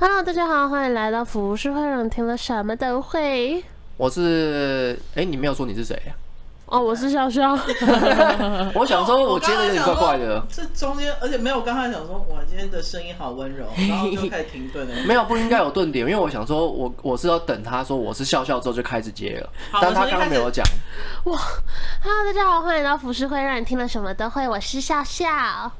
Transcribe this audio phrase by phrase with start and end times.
[0.00, 3.64] Hello，大家好，欢迎来到浮世会，让你听了什么都会。
[3.96, 6.14] 我是，哎，你没有说你是谁呀？
[6.70, 7.52] 哦，我是笑笑。
[8.74, 10.42] 我想说，我接的有点怪怪的。
[10.50, 14.94] 这中间，而且没有，刚才想说，我，今天的声音好温柔，然后就开始停顿了。
[15.08, 19.48] 没有，不应该有顿点，因为我想说，我我是要等他说我是笑笑之后就开始接了，
[19.80, 20.62] 但他刚刚没有讲。
[21.24, 21.38] 哇
[22.02, 24.46] ，Hello，大家好，欢迎来到浮世会，让你听了什么都会。
[24.46, 25.26] 我是笑笑。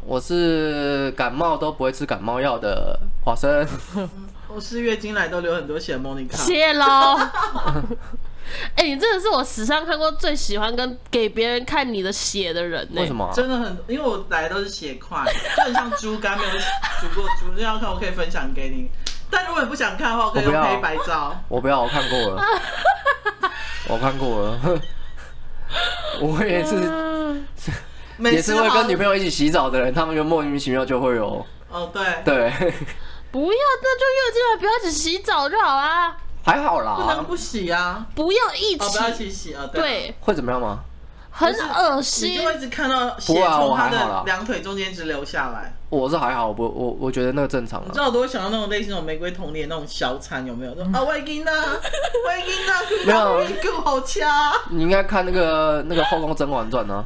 [0.07, 3.67] 我是感冒都不会吃感冒药的华生。
[4.49, 6.39] 我是月经来都流很多血的莫妮卡。
[6.39, 7.19] 谢喽。
[8.77, 13.01] 哎、欸，你真的是我史上看过最喜欢跟给别人看你的血的人呢。
[13.01, 13.31] 为什么？
[13.35, 15.25] 真的很，因为我来的都是血块，
[15.57, 17.53] 就很像猪肝，没有煮过猪。
[17.57, 18.91] 你 要看，我可以分享给你。
[19.31, 21.37] 但如果你不想看的话，我可以用黑白照。
[21.49, 22.43] 我不要，我看过了。
[23.89, 24.59] 我看过了。
[26.21, 26.75] 我也是，
[28.33, 31.47] 也是会跟女朋友一起洗澡的人，他们就莫名其妙就会有。
[31.71, 32.51] 哦，对对。
[33.31, 36.17] 不要，那就月经来不要一起洗澡就好啊。
[36.49, 38.07] 还好啦，不能不洗啊！
[38.15, 39.69] 不要一起，哦、不要一起洗啊！
[39.71, 40.79] 对，对，会怎么样吗？
[41.31, 45.75] 很恶心，你就会一直看到血从他的两腿中间一直流下来。
[45.91, 47.83] 我是还好，我我我觉得那个正常。
[47.87, 50.75] 你知道我都会想到那种类似那种玫瑰童年那种小惨有没有？
[50.79, 51.53] 嗯、 啊，外经啊，
[52.27, 54.53] 外经啊，没有，够好掐。
[54.71, 57.05] 你应该看那个那个《后宫甄嬛传》呢，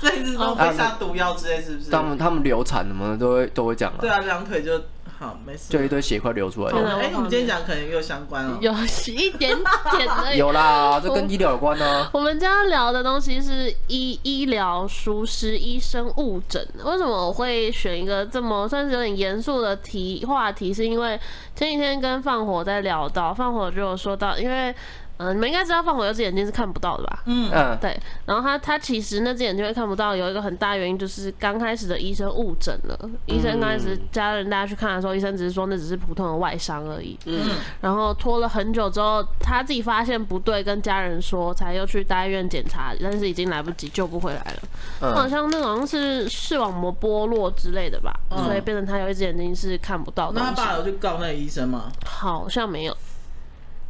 [0.00, 1.90] 这一次都被下毒药之类，是不是？
[1.90, 3.98] 他们他们流产什么的都会都会讲啊。
[4.00, 4.80] 对啊，两腿就。
[5.18, 5.70] 好，没事。
[5.70, 6.72] 就一堆血块流出来。
[6.72, 8.58] 哎，我们今天讲可能又相关了。
[8.60, 8.70] 有
[9.14, 9.56] 一点
[9.90, 10.36] 点的。
[10.36, 12.08] 有啦，这跟医疗有关呢。
[12.12, 16.62] 我们今天聊的东西是医医疗疏失、医生误诊。
[16.84, 20.74] 为什么我会选一个这么算是有点严肃的题话题？
[20.74, 21.18] 是因为
[21.54, 24.74] 前几天跟放火在聊到，放火就有说到，因为。
[25.18, 27.22] 嗯，你们应该知道放火有只眼睛是看不到的吧？
[27.26, 27.98] 嗯嗯，对。
[28.24, 32.98] 然后他他其实那只眼睛会看不到，有一个很大原因就是刚开始的医生误诊了。
[33.02, 37.18] 嗯、医生刚开始家人大家去看的时候，医生只是说那只是普通的外伤而已。
[37.26, 37.50] 嗯。
[37.80, 44.58] 然后拖了很久之后，他自己发现不对，跟家人说，才又去大医院检查，但是已经来不及，救不回来了。
[45.00, 45.14] 嗯。
[45.14, 50.40] 好像那好像是视网膜剥落之类的吧，嗯、所以变成他有一只眼睛是看不到的。
[50.40, 51.90] 那他爸有去告那个医生吗？
[52.04, 52.96] 好像没有。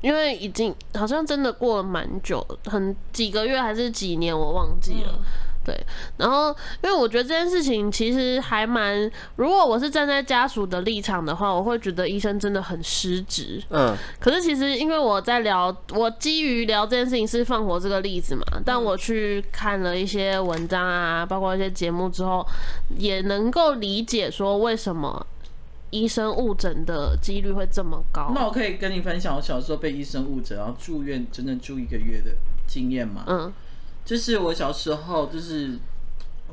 [0.00, 5.12] 因为已经好像真的过了蛮久，很几个月还是几年，我忘记了。
[5.12, 5.24] 嗯、
[5.64, 5.86] 对，
[6.18, 13.60] 然后因为我觉得这件事情其实还蛮，如果我是站在家属的立场的话，我会觉得医生真的很失职。
[13.70, 13.96] 嗯。
[14.20, 22.46] 可是其实因为我在聊，我基于聊这件事情是放火这个例子嘛，但我去看了一些文章啊，包括一些节目之后，
[22.98, 25.26] 也能够理解说为什么。
[26.00, 28.32] 医生误诊的几率会这么高？
[28.34, 32.32] 那我可以跟你分享我小时候被医生误诊，然后住院整整住一个月的
[32.66, 33.24] 经验吗？
[33.26, 33.52] 嗯，
[34.04, 35.78] 就是我小时候就是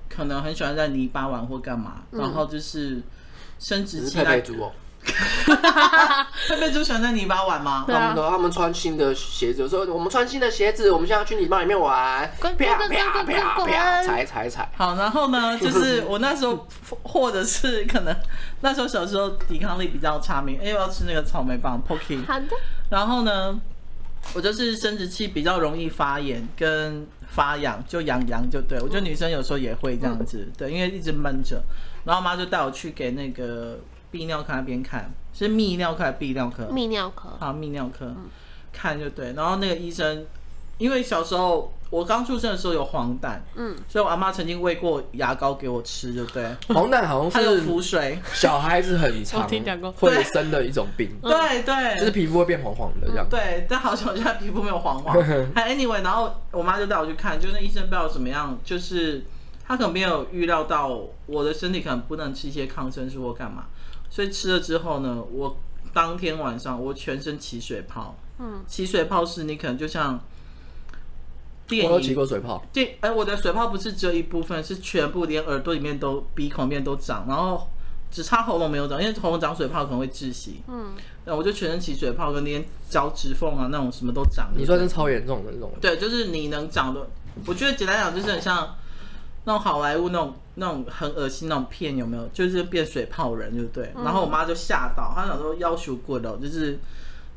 [0.10, 3.02] 可能很喜欢在泥巴玩或干嘛，嗯、然后就是
[3.60, 4.42] 生殖器来。
[5.04, 7.86] 佩佩猪喜欢在泥巴玩吗？
[7.90, 14.70] 他们他们穿新的鞋子，说我们穿新的鞋子，我们现在要去泥巴里面玩，啪啪啪啪啪，踩踩踩。
[14.76, 16.68] 好，然后呢， 就是我那时候，
[17.04, 18.16] 或者是可能
[18.62, 22.26] 那时候小时候抵抗力比较差，没哎，我要吃那个草莓棒，Pocky。
[22.26, 22.48] 好的。
[22.90, 23.60] 然后呢，
[24.34, 28.80] 我就是生殖器比较容易发炎跟发痒，就痒痒就对。
[28.80, 31.62] 我觉得女生有时候也会这样子，对，因为一直闷着。
[32.06, 33.80] 然后妈就带我去给那个。
[34.14, 36.64] 泌尿科那边看，是泌尿科还是泌尿科？
[36.66, 37.30] 泌尿科。
[37.40, 38.30] 好，泌尿科，嗯、
[38.72, 39.34] 看就对。
[39.34, 40.26] 然后那个医生，
[40.78, 46.46] 因为小时候我刚出生的时候有黄疸，嗯，所以我阿妈曾经喂过牙膏给我吃，就对。
[46.68, 47.38] 黄疸好像是。
[47.38, 49.48] 还有腹水，小孩子很常
[49.94, 51.10] 会生的一种病。
[51.22, 53.28] 对对，就是皮肤会变黄黄的这样。
[53.28, 55.16] 对，但好像我现在皮肤没有黄黄。
[55.56, 59.26] 还 anyway，然后我妈就带我去看，就那医生不知道怎么样，就是
[59.68, 63.66] 他可能没有预料到我的身体可能不能吃一些抗生素或干嘛。
[64.14, 65.58] 所以吃了之后呢，我
[65.92, 68.16] 当天晚上我全身起水泡。
[68.38, 70.24] 嗯，起水泡是你可能就像
[71.68, 72.64] 电影，我有起过水泡。
[72.72, 77.68] 电哎，我的水泡不是只有一部分，是全部连耳朵里面都、鼻孔里面都长，然后
[78.12, 80.62] 只差喉咙没有长，因为喉咙长水泡可能会窒息。
[80.68, 80.94] 嗯，
[81.26, 84.52] 那我就全身起水泡，跟连脚趾缝啊那种什么都长。
[84.56, 85.72] 你算是超严重的那种？
[85.82, 87.10] 对，就是你能长的，
[87.48, 88.76] 我觉得简单讲就是很像。
[89.46, 92.28] 那种好莱坞那种那种很恶心那种片有没有？
[92.30, 93.92] 就是变水泡人，对不对。
[94.04, 96.80] 然后我妈就吓到，她想说要求过了，就是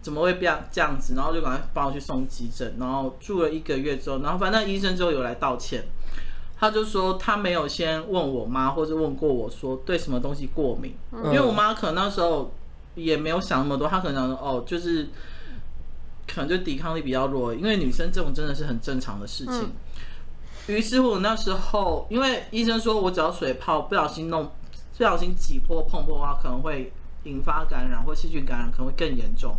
[0.02, 1.14] 怎么会变这样子？
[1.16, 5.84] 然后就赶快帮我去送急诊，然后住了一个月之后，然后反正医生之后有来道歉，
[6.58, 10.94] 他就说他没有先问我妈或者问过我说对什么东西过敏，
[11.24, 12.52] 因为我妈可能那时候
[12.94, 15.08] 也没有想那么多，她可能想说哦，就是
[16.28, 19.72] 可能就抵抗力比较弱，因为女生这种真的是很正常的事情。
[20.66, 24.44] 于是乎，那时候因为医生说我只要水泡不小心弄，
[24.96, 26.92] 不小心挤破碰破的话，可能会
[27.22, 29.56] 引发感染或细菌感染可能会更严重。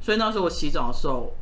[0.00, 1.34] 所以那时候我洗澡的时候，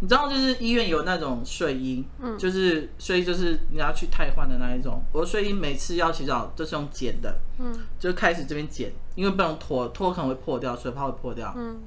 [0.00, 5.02] 你知道，就是医院有那种睡衣，嗯，就是睡衣，就是你要去汰换的那一种。
[5.12, 11.80] 我的睡衣每次要洗澡都是用剪的，嗯，就开始这边剪，因为不能脱，脱可能会破掉，水泡会破掉，嗯，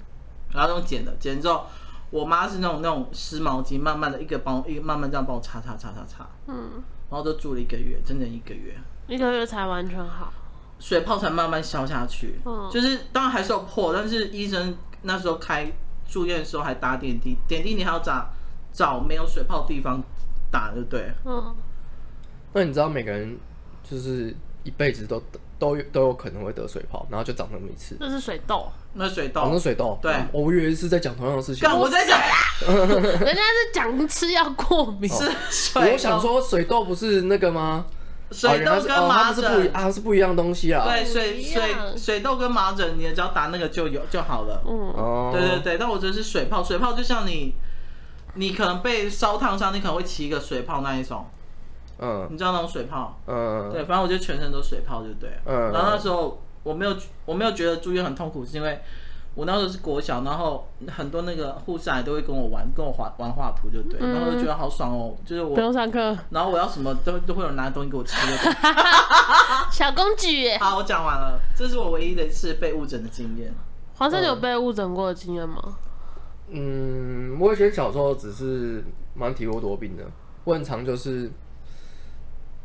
[0.51, 1.65] 然后用剪的，剪之后。
[2.09, 8.75] 我妈是那种那种湿毛巾，慢慢的一个帮一个慢慢这样帮我擦擦擦擦擦，嗯，然后就住了一个月，整整一个月，
[9.07, 10.31] 一个月才完全好，
[10.80, 15.71] 水泡才慢慢消下去，嗯，就是当然还是有破，但是医生那时候开
[16.07, 18.30] 住院的时候还打点滴，点滴你还要找
[18.71, 20.01] 找没有水泡的地方
[20.50, 21.12] 打，对不对？
[21.25, 21.53] 嗯，
[22.53, 23.38] 那你知道每个人
[23.83, 24.33] 就是
[24.63, 25.21] 一辈子都
[25.59, 28.71] 都都有可能会得水泡，然后就长那么一次，那是水痘。
[28.94, 31.69] 那水痘，那水痘，对，我以为是在讲同样的事情。
[31.69, 32.19] 我在讲，
[32.68, 35.07] 人家是讲吃药过敏。
[35.07, 37.86] 是水，我想说水痘不是那个吗？
[38.31, 40.83] 水痘跟麻疹是不啊，是不一样东西啊。
[40.86, 41.62] 对，水水
[41.95, 44.62] 水痘跟麻疹，你只要打那个就有就好了。
[44.68, 47.53] 嗯哦，对对对，但我觉得是水泡，水泡就像你，
[48.33, 51.25] 你可能被烧烫伤，你可能会起一个水泡那一种。
[51.99, 53.19] 嗯，你知道那种水泡？
[53.27, 55.39] 嗯，对，反正我就全身都水泡，就对。
[55.45, 56.41] 嗯，然后那时候。
[56.63, 58.81] 我没有，我没有觉得住院很痛苦，是因为
[59.35, 68.17] 我那时候是国小，然后很多那个护士都会跟我玩，跟我画玩画图，就对，然后我就觉得好爽哦，就是我不用上课，然后我要什么都都会有人拿东西给我吃，
[69.71, 70.57] 小公举。
[70.57, 73.53] 好，我讲完了，这是我唯一的一次被误诊的经验。
[73.95, 75.61] 黄生有被误诊过的经验吗？
[76.50, 78.83] 嗯，我以前小时候只是
[79.13, 80.03] 蛮体弱多病的，
[80.43, 81.31] 我很常就是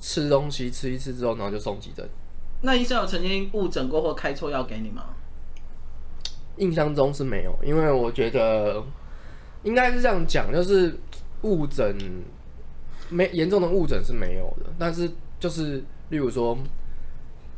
[0.02, 2.04] 吃东西吃一次之后，然后就送急诊。
[2.62, 5.04] 那医生有曾经误诊过或开错药给你吗？
[6.56, 8.82] 印象中是没有，因为我觉得
[9.62, 10.99] 应该是这样讲，就是
[11.43, 11.96] 误诊
[13.08, 15.08] 没严重的误诊是没有的，但是
[15.38, 16.58] 就是例如说，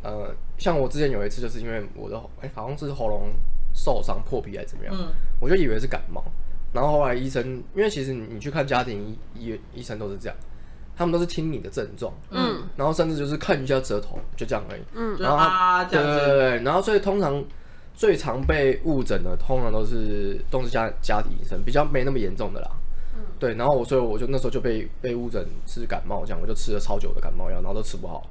[0.03, 3.31] 呃，像我之前有一次，就是因为我的哎、欸、好像是喉咙
[3.75, 5.09] 受伤破皮还是怎么样，嗯，
[5.41, 6.23] 我就以为是感冒，
[6.75, 10.37] 然后后来医生，因为其实你你去看家庭医医医生都是这样。
[10.97, 17.45] 他们都是听你的症状，嗯，然后甚至就是看一下舌头，就这样而已，嗯，然后他对对对，然后所以通常
[17.95, 22.71] 最常被误诊的，通常都是都是家家庭医生，比较没那么严重的啦，
[23.17, 28.31] 嗯，对，然后我所以我就那时候就被被误诊是感冒，这样我就吃了超久的感冒药，然后都吃不好，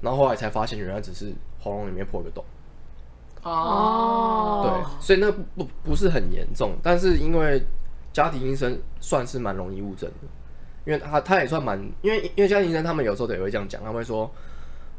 [0.00, 2.42] 然后后来才发现原来只是喉咙里面破个洞，
[3.42, 7.62] 哦，对，所以那不不不是很严重，但是因为
[8.12, 10.28] 家庭医生算是蛮容易误诊的。
[10.88, 14.30] 因为他他也算蛮，因为因为家庭医生他们有时候也会这样讲，他们会说，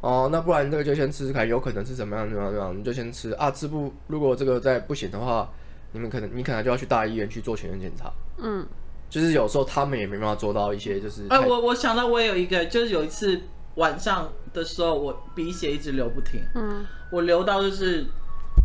[0.01, 5.49] 哦，那不然这个就先吃吃看，有可能是怎么样怎么样怎么样，你就先吃啊，吃不如果这个再不行的话，
[5.91, 8.63] 你们可能你可能就要去大医院去做全身检查，嗯，
[9.09, 13.41] 就是有时候他们也没办法做到一些，就是哎、呃，我我想到我也有一个，就是有一次
[13.73, 18.05] 晚上的时候，我鼻血一直流不停，嗯，我流到就是。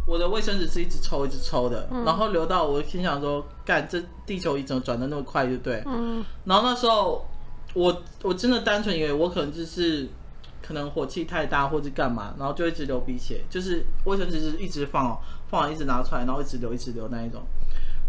[0.06, 5.82] 我的卫生纸是一直抽一直抽的，嗯、然后流到我心想说，干这地球仪怎么转的那么快，就对。
[5.86, 6.24] 嗯。
[6.44, 7.26] 然后那时候
[7.72, 10.08] 我我真的单纯以为我可能就是
[10.62, 15.18] 可能火气太大或者干嘛，然后就一直流鼻血，就是卫生纸是一直放哦
[15.48, 17.42] 放完一直拿出来，然后一直流一直流那一种，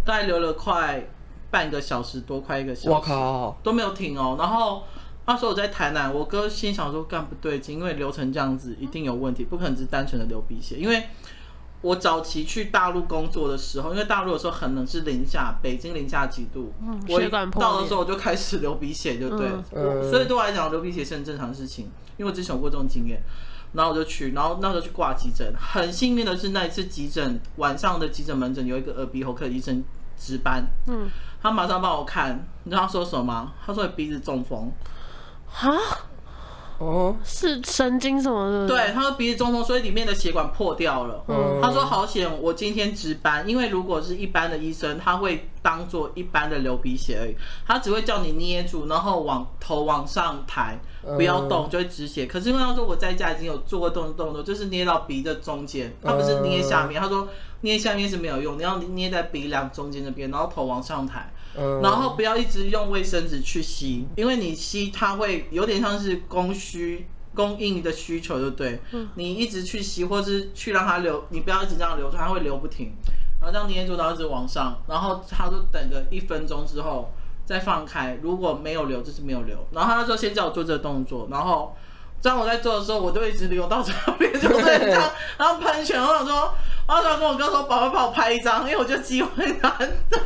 [0.04, 1.08] 大概流了快
[1.50, 2.90] 半个小时多，快一个小时。
[2.90, 3.58] 我靠！
[3.64, 4.36] 都没有停哦。
[4.38, 4.84] 然后
[5.26, 11.04] 那时候我在台南，我哥心想说干不对劲，因为流成这样子一定有问题，不可能只是单纯的流鼻血，因为。
[11.86, 16.74] 我早期去大陆工作的时候，因为大陆有时候很冷，是零下，北京零下几度。
[16.82, 17.00] 嗯，
[17.52, 19.48] 到的时候我就开始流鼻血，就对。
[19.72, 21.86] 嗯，所以对我来讲，流鼻血是很正常的事情，
[22.18, 23.22] 因为我之前有过这种经验。
[23.74, 29.84] 然后我就去，然后那时候去挂急诊，很幸运的是那一次急诊晚上的急诊门诊有一个耳鼻喉科医生
[30.18, 30.66] 值班。
[30.88, 31.08] 嗯，
[31.40, 33.54] 他马上帮我看，你知道他说什么吗？
[33.64, 34.72] 他说你鼻子中风。
[35.46, 35.72] 哈？
[36.78, 38.68] 哦，是神经什么的？
[38.68, 41.24] 对，他说鼻子中风，所以里面的血管破掉了。
[41.28, 52.26] 嗯，他说好险，我今天值班，因为如果是一般的医生，他会当做一般的流鼻血而已，他只会叫你捏住，然后往头往上抬，不要动，就会止血。
[52.26, 57.28] 可是因为他说我在家已经有做过动动作，就是捏到鼻的中间，他不是捏下面，他说
[57.62, 61.32] 捏下面是没有用，你要捏在鼻梁中间那边，然后头往上抬。
[61.82, 68.80] 然后不要一直用卫生纸去吸，因为你吸它会有点像是供需供应的需求，就对。
[69.16, 72.94] 你一直去吸，或是去让它流，你不要一直这样流，它会流不停。
[73.42, 77.12] 然后这样捏住，然后一直往上，然后它就等个一分钟之后
[77.46, 78.20] 再放开。
[78.22, 79.58] 如果没有流，就是没有流。
[79.72, 81.76] 然后他就先叫我做这个动作，然后。
[82.26, 86.02] 当我在做的时候，我就一直流到这边，就这样，然后喷泉。
[86.02, 86.52] 我想说，
[86.88, 89.72] 我想跟我哥说，宝宝帮我拍一张，因为我觉得机会难
[90.10, 90.20] 得。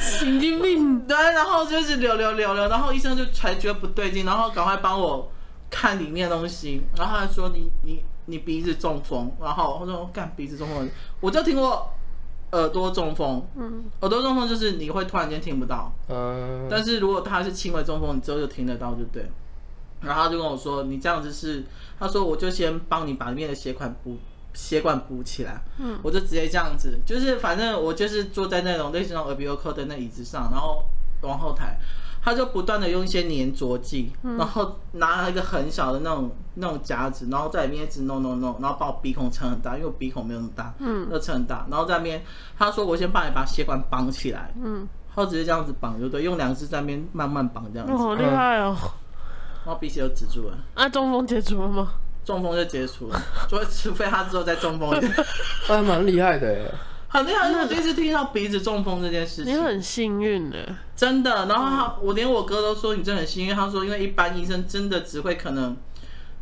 [0.00, 0.98] 神经病。
[1.06, 5.30] 对，然后就是流流流流，然后医生就才觉得不对劲，然后赶快帮我
[5.70, 6.82] 看里面的东西。
[6.96, 10.88] 然后他说你你你鼻子中风，然后我说干鼻子中风，
[11.20, 11.88] 我就听过
[12.50, 19.30] 耳朵中风，嗯，耳朵中风就是你会突然间听不到，嗯，但是如果他是轻微中风，你之后就听得到就对。
[20.02, 21.64] 然后他就跟我说，你这样子是，
[21.98, 24.18] 他说我就先帮你把里面的血管补
[24.54, 30.82] 血管补起来，嗯，我就直接这样子，就是反正我就是坐在那种类似那种耳鼻喉科的那椅子上，然后
[31.22, 31.78] 往后抬。
[32.24, 42.22] 他就不断的用一些粘着剂，嗯、然后拿了一个很小的那种那种夹子，然后在里面一直弄弄弄，然后把我鼻孔撑很大，因为我鼻孔没有那么大，嗯，那撑很大，然后在那边
[42.56, 48.76] 他说我先帮你把血管绑起来，嗯，然后直接这样子绑就对，用两只在那边慢慢绑这样子，好厉害哦，然
[49.66, 51.94] 后鼻血就止住了，啊，中风解除了吗？
[52.24, 54.90] 中风就解除了， 除除非他之后再中风，
[55.66, 56.72] 还 蛮厉害的。
[57.08, 59.52] 很厉害，因为我第一次听到鼻子中风这件事情。
[59.52, 61.46] 你很幸运的，真的。
[61.46, 63.54] 然后他，我连我哥都说你真的很幸运。
[63.54, 65.76] 他说，因为一般医生真的只会可能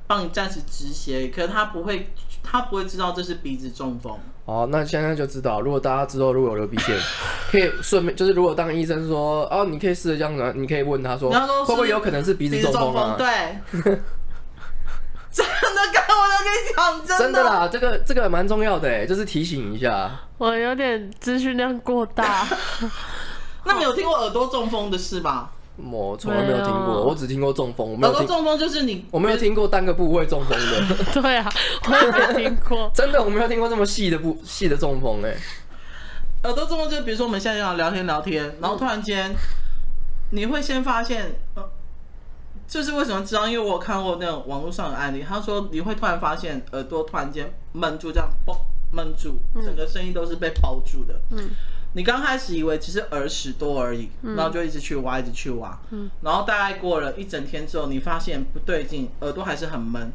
[0.07, 4.19] 帮你暂时止血，可是他不会，他不会知道这是鼻子中风。
[4.45, 5.61] 哦，那现在就知道。
[5.61, 6.99] 如果大家之后如果有流鼻血，
[7.51, 13.15] 可以顺便就是，如果当医生说哦，你可以试着这样子，你可以问他说，会不会有可能是鼻子中风啊？
[13.17, 13.27] 对。
[15.33, 20.11] 真的，刚刚我都跟你讲，真的，真的啦，这个这个蛮重要的哎，就是提醒一下。
[20.39, 22.45] 我有点资讯量过大。
[23.65, 25.51] 那你有听过耳朵中风的事吗？
[25.91, 27.99] 我从来没有听过，我只听过中风。
[28.01, 31.05] 耳朵中风就是你，我没有听过单个部位中风的。
[31.21, 31.49] 对啊，
[31.89, 32.91] 我也没听过。
[32.95, 35.37] 真的，我没有听过这么细的部细的中风哎。
[36.45, 39.35] 耳朵中风就是，比如说我们现在要聊天聊天，然后突然间
[40.31, 41.35] 你会先发现。
[42.67, 43.49] 就是为什么知道？
[43.49, 48.57] 因为我有看过那种网络上的案例，他说你会突然发现耳朵突然间闷住，这样嘣
[48.93, 51.21] 闷住，整个声音都是被包住的。
[51.31, 51.51] 嗯，
[51.93, 55.77] 你刚开始以为只是耳屎多而已，然后就一直去挖，一直去挖。
[55.91, 60.13] 嗯，然后大概过了一整天之后，你发现不对劲，耳朵还是很闷。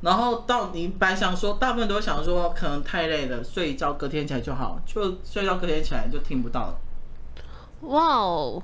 [0.00, 6.78] 然后到你本来想说，大部分都想说可能太累了，睡一觉隔天起来就好，就睡觉隔天起来就听不到了。
[7.82, 8.62] 哇哦！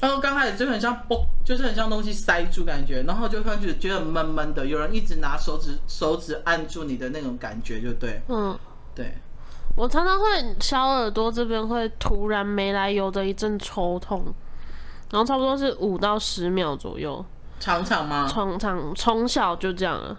[0.00, 8.20] 然后刚开始就很像嘣，就是很像东西塞住感觉，然后就开始觉得闷闷的，有人一直拿手指手指按住你的那种感觉，就对。
[8.28, 8.58] 嗯，
[8.94, 9.14] 对。
[9.76, 10.26] 我常常会
[10.60, 14.24] 小耳朵这边会突然没来由的一阵抽痛，
[15.10, 17.24] 然后差不多是五到十秒左右。
[17.58, 18.26] 常常吗？
[18.28, 20.16] 常常从小就这样了。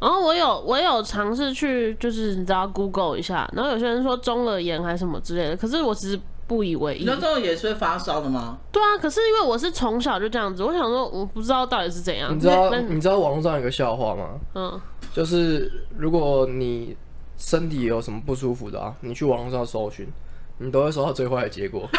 [0.00, 6.20] 然后我有我有尝试去就是你知道 Google 一下，然后有些人说中耳炎还是什么之类的，可是我其实。
[6.50, 7.04] 不以为意。
[7.06, 8.58] 那中耳炎是会发烧的吗？
[8.72, 12.34] 对啊，可是因为我是从小就这样子，我想说我不知道到底是怎样。
[12.34, 14.30] 你知道你知道网络上有个笑话吗？
[14.56, 14.80] 嗯，
[15.14, 16.96] 就是如果你
[17.40, 20.06] 身体有什么不舒服的啊，你去网络上搜寻。
[20.62, 21.88] 你都会收到最坏的结果，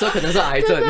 [0.00, 0.80] 这可能是癌症。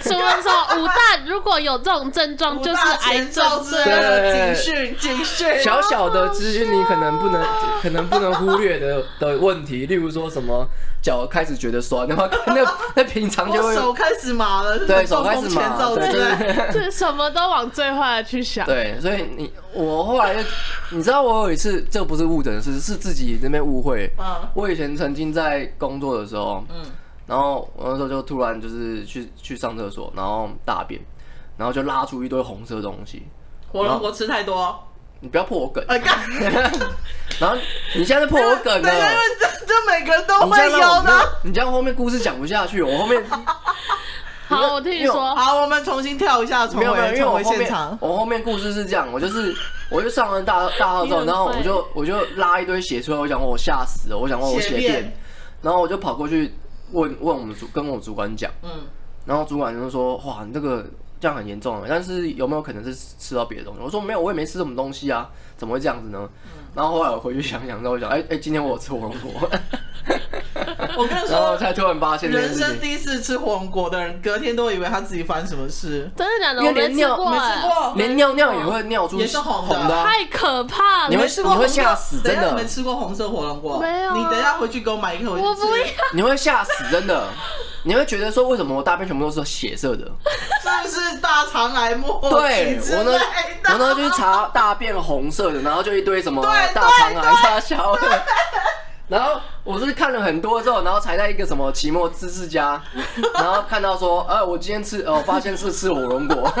[0.00, 0.94] 什么说五大
[1.26, 3.44] 如果有这种症状就是癌症？
[3.84, 5.60] 对，警讯警讯。
[5.60, 7.42] 小小的资讯你可能不能
[7.82, 10.64] 可能不能忽略的的问题，例如说什么
[11.02, 12.54] 脚开始觉得酸，然后 那
[12.94, 18.64] 那平常就会手开始麻了，对，手开始麻，对对是，什么都往最坏的去想。
[18.64, 20.40] 对，所以你我后来就
[20.90, 24.08] 你知道我有一次这不是误诊的事，是自己那边误会。
[24.54, 24.90] 我以前。
[25.00, 26.82] 曾经在工作的时候，嗯，
[27.30, 31.00] 然后我那时候就突然就是去去上厕所，然后大便，
[31.56, 33.22] 然后就拉出一堆红色的东西。
[33.72, 34.76] 火龙果吃太多，
[35.20, 35.84] 你不要破我梗。
[37.38, 37.56] 然后
[37.94, 41.38] 你现在破我梗了，因为这这每个人都会有的。
[41.44, 43.24] 你这样后面故事讲不下去，我后面。
[44.48, 45.32] 好，我听你说。
[45.36, 47.96] 好，我们重新跳一下，重回重回现场。
[48.00, 49.54] 我后面故事是这样，我就是。
[49.92, 55.12] 我就上了大大号之后，然后我就我就拉一堆血出来，我想我吓死了，我想问我血便，
[55.62, 56.54] 然后我就跑过去
[56.92, 58.70] 问问我们主跟我主管讲，嗯，
[59.26, 60.84] 然后主管就说哇，你这个
[61.20, 63.80] 这样很严重，但是有没有可能是吃到别的东西？
[63.82, 66.28] 我说没有，我也没吃什么东西啊，怎么会这样子呢？
[66.74, 69.50] 然后后来我回去想想，之后我想，哎 哎，今天我有吃火龙果。
[70.96, 76.10] 我跟你说，然后才突然发现，人生第一次吃火龙果的人，隔天都以为他自己发生什么事。
[76.16, 76.60] 真的假的？
[76.62, 81.08] 我没吃过，没吃过，连尿尿也会尿出也是红的，太可怕了。
[81.08, 82.54] 你会你会吓死，真的。
[82.54, 83.78] 没吃过红色火龙果？
[83.80, 84.16] 没有。
[84.16, 85.42] 你等一下回去给我买一颗，我不
[85.76, 85.84] 要。
[86.14, 87.28] 你会吓死，真的。
[87.82, 90.10] 你会觉得说，为什么我大便全部都是血色的？
[90.86, 92.18] 是不是大肠癌末？
[92.30, 93.18] 对，我呢，
[93.72, 96.42] 我呢就是查大便红色的，然后就一堆什么
[96.74, 98.22] 大肠癌、大小的。
[99.08, 102.80] 然后我是看了很多之后，然后才在一个什么期末知识家，
[103.34, 106.52] 然后看到说，哎，我今天吃，哦，发现是吃火龙果，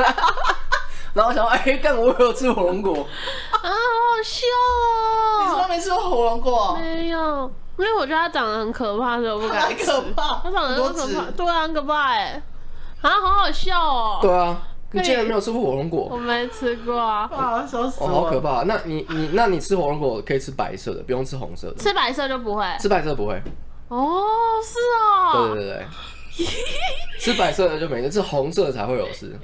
[1.14, 3.06] 然后想说，哎，干我有吃火龙果
[3.52, 5.44] 啊，好好笑哦！
[5.44, 6.76] 你怎么没吃过火龙果？
[6.80, 9.86] 没有，因为我觉得它长得很可怕，所以我不敢吃。
[9.86, 12.42] 可怕，它长得很可怕，对啊，很可怕哎，
[13.02, 14.18] 啊，好好笑哦。
[14.22, 14.60] 对啊，
[14.92, 16.08] 你竟然没有吃过火龙果？
[16.10, 17.28] 我没吃过啊！
[17.32, 18.08] 哇，笑死我！
[18.08, 18.62] 哦，好可怕！
[18.64, 21.76] 那你你那你吃火龙果可以吃白色的，不用吃红色的。
[21.76, 22.64] 吃白色就不会？
[22.78, 23.40] 吃白色不会。
[23.88, 24.24] 哦，
[24.64, 25.48] 是哦。
[25.54, 25.86] 对对对对。
[27.20, 29.38] 吃白色的就没事，吃红色的才会有事。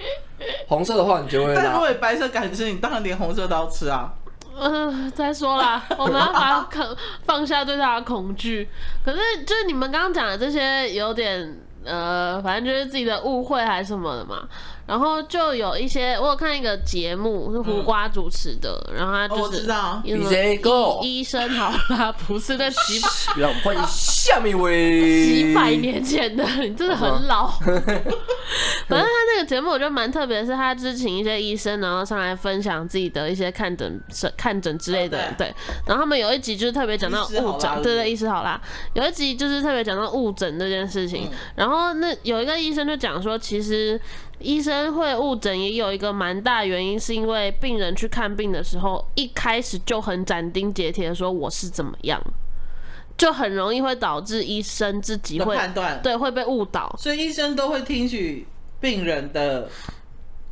[0.68, 1.54] 红色的话，你就会。
[1.54, 4.12] 但如果白色敢吃，你当然连红色都要吃啊。
[4.58, 6.96] 嗯、呃，再说啦， 我们要把放
[7.26, 8.66] 放下对它的恐惧。
[9.04, 14.48] 可是，就是你们刚刚讲的这些，有点呃，反正就是自己的误会还是什么的嘛。
[14.86, 19.66] 然后就有一些，我有看一个节目是胡瓜主持的，嗯、然后他就是
[20.04, 27.48] 医医生好啦， 不是那几百，让我们欢迎下面一位几百年前的，你真的很老。
[28.86, 29.15] 反正他那个
[29.46, 34.00] 节目我觉得蛮特别是，他就是请一些医生，然后上来分享自己的一些看诊、
[34.36, 35.46] 看诊之类的，对。
[35.86, 38.60] 然后他们有一集就是特别讲到误诊，对对，医师好啦。
[38.94, 43.98] 有一集就是特别讲到误诊这件事情，然后那有一个医生就讲说，其实。
[44.38, 52.22] 医生会误诊也有一个蛮大原因，是因为病人去看病的时候，一开始就很斩钉截铁的说我是怎么样，
[53.16, 58.46] 就很容易会导致医生自己会判断，对，会被误导，所以医生都会听取
[58.80, 59.68] 病人的。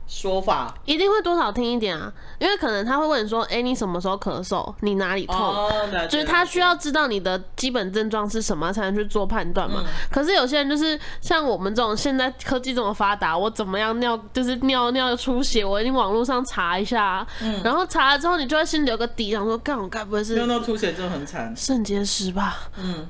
[0.06, 4.73] 说法一定会多少听一点啊，因为可能他会问你说：“哎、欸，你什么时候咳嗽？
[4.80, 5.70] 你哪里痛？”哦、
[6.11, 9.82] 就是他需要知道你的基本症状是什么，才能去做判断嘛。
[9.84, 23.08] 嗯、可是有些人就是像我们这种现在科技这么发达，我怎么样尿就是尿尿出血，我一定网络上查一下，嗯、然后查了之后，你就会心里有个底，想说：“干我该不会是尿尿出血就很惨，肾结石吧？”嗯，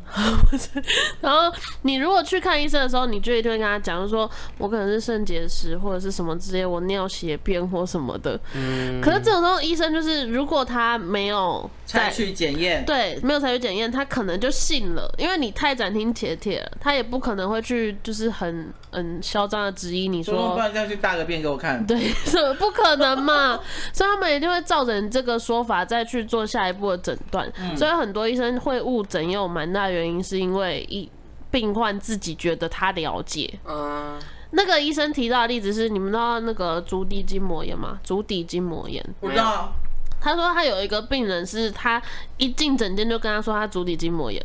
[1.20, 6.84] 然后你如果去看医生的时候，你就一定会跟他讲，就说我可能是肾结石或者是什么之类，我。
[6.87, 23.59] 尿血便或什么的，嗯，可是这种时候医生就是，如果他没有采取检验，对，没有采取检验，他可能就信了，因为你太斩钉截铁了，他也不可能会去，就是很很嚣张的质疑你说，不然再去大个便给我看，对，什么不可能嘛？
[23.93, 31.11] 所以他们一定会照着你这个说法再去做下一步的诊断，嗯、所以很多医生会误诊，也有蛮大原因是因为一
[31.50, 34.18] 病患自己觉得他了解，嗯。
[34.57, 37.99] 那个医生提到的例子是，你们知道那个足底筋膜炎吗？
[38.03, 39.73] 足底筋膜炎，我知道。
[40.21, 42.01] 他说他有一个病人是，他
[42.38, 44.43] 一进诊间就跟他说他足底筋膜炎，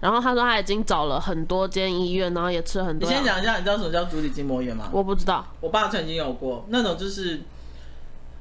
[0.00, 3.08] 然后他说他已经找了很多间医院，然后也吃了很多。
[3.08, 4.88] 你先讲一下，你知道什么叫足底筋膜炎吗？
[4.90, 5.46] 我不知道。
[5.60, 7.42] 我爸曾经有过那种，就是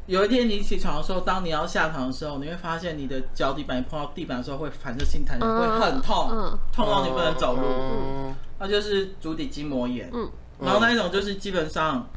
[0.07, 7.61] 有一天你起床的时候，当你要下床的时候，你会发现你的脚底板碰到地板的时候会反射性弹性，会很痛，嗯、痛到你不能走路。
[7.61, 10.09] 嗯，那就是足底筋膜炎。
[10.11, 10.27] 嗯。
[10.59, 12.07] 然后那一种就是基本上，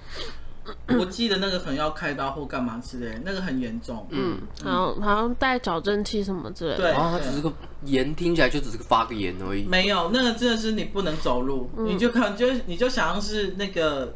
[0.99, 4.07] 我记得那个可能要开刀或干嘛之类，那个很严重。
[4.11, 6.77] 嗯，然后好像带矫正器什么之类的。
[6.79, 7.53] 对，然后它只是个
[7.85, 9.65] 炎，听起来就只是个发个炎而已。
[9.65, 14.15] 没有，那个真的是你不能走路，你就可能就你就想像是那个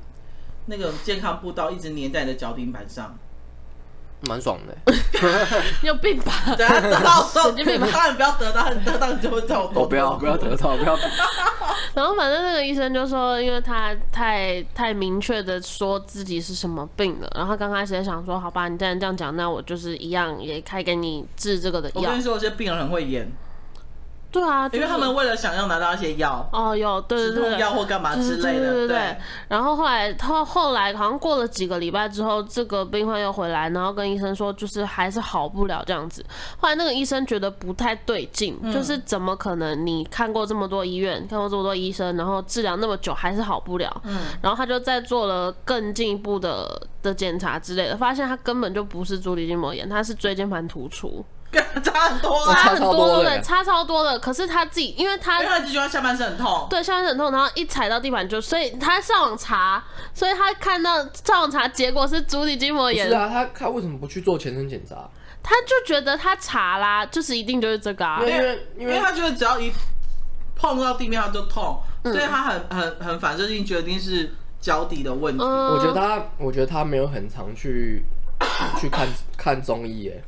[0.67, 3.17] 那个健康步道一直粘在你的脚底板上。
[4.23, 4.93] 蛮爽的，
[5.83, 6.33] 你有病吧？
[6.57, 7.87] 等下得到神经病吧？
[7.93, 9.71] 当然不要得到，你得到你就会走。
[9.75, 10.97] 我不要，不要得到，不要。
[11.95, 21.95] 然后反正那个医生就说，因为他太太明确的说自己是什么病了，然后他刚开始也想说，好吧，你既然这样讲，那我就是一样也开给你治这个的药。
[21.97, 23.31] 我跟你说，有些病人很会演。
[24.41, 29.17] 对啊，因为他们为了想要拿到一些药哦，有对对对，止痛药或干嘛之类的，对对。
[29.49, 36.25] 然后后来他后来好像过了几个礼拜之后，这个病患又回来，然后跟医生说，就是还是好不了这样子。
[36.59, 39.87] 后来那个医生觉得不太对劲，嗯、就是怎么可能？
[39.87, 44.03] 你看过这么多医院，看过这么多医生，然后治疗那么久还是好不了？
[44.05, 44.19] 嗯。
[44.43, 46.69] 然后他就再做了更进一步的
[47.03, 51.25] 的检查之类的，发现他根本就不是足底筋膜炎，他是椎间盘突出。
[51.83, 54.19] 差很多，差很多，对，差超多的。
[54.19, 59.83] 可是他自己，因为他因为他只觉得下半身很痛，对，下半身很痛，然后一踩到地板就，所以他上网查，
[60.13, 63.09] 所以他看到上网查结果是足底筋膜炎。
[63.09, 65.09] 是啊，他他为什么不去做全身检查？
[65.43, 69.73] 他就觉得他查啦，就是一定就是这个啊，因为因为他觉得只要一
[70.57, 75.43] 碰到地面他就痛，所以他很很很反射性决定是脚底的问题。
[75.43, 78.05] 我觉得他，我觉得他没有很常去
[78.81, 79.07] 去看
[79.39, 80.25] 看中医耶。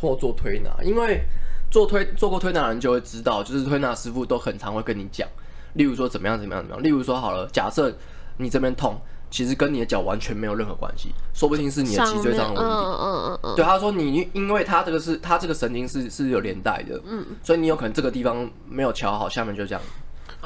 [0.00, 1.22] 或做推拿，因为
[1.70, 5.28] 做推做过推拿的人就会知道，就是推拿师傅都很常会跟你讲，
[5.74, 6.82] 例如说怎么样怎么样怎么样。
[6.82, 7.94] 例如说好了，假设
[8.36, 12.86] 你这边痛，其实跟你的脚完全没有任何关系，说不定是你的脊椎上的问题。
[12.86, 19.82] 嗯嗯嗯对，他说你因为他这个是他这个神经是是有连带的，嗯，所以你有可能这个地方没有瞧好，下面就这样。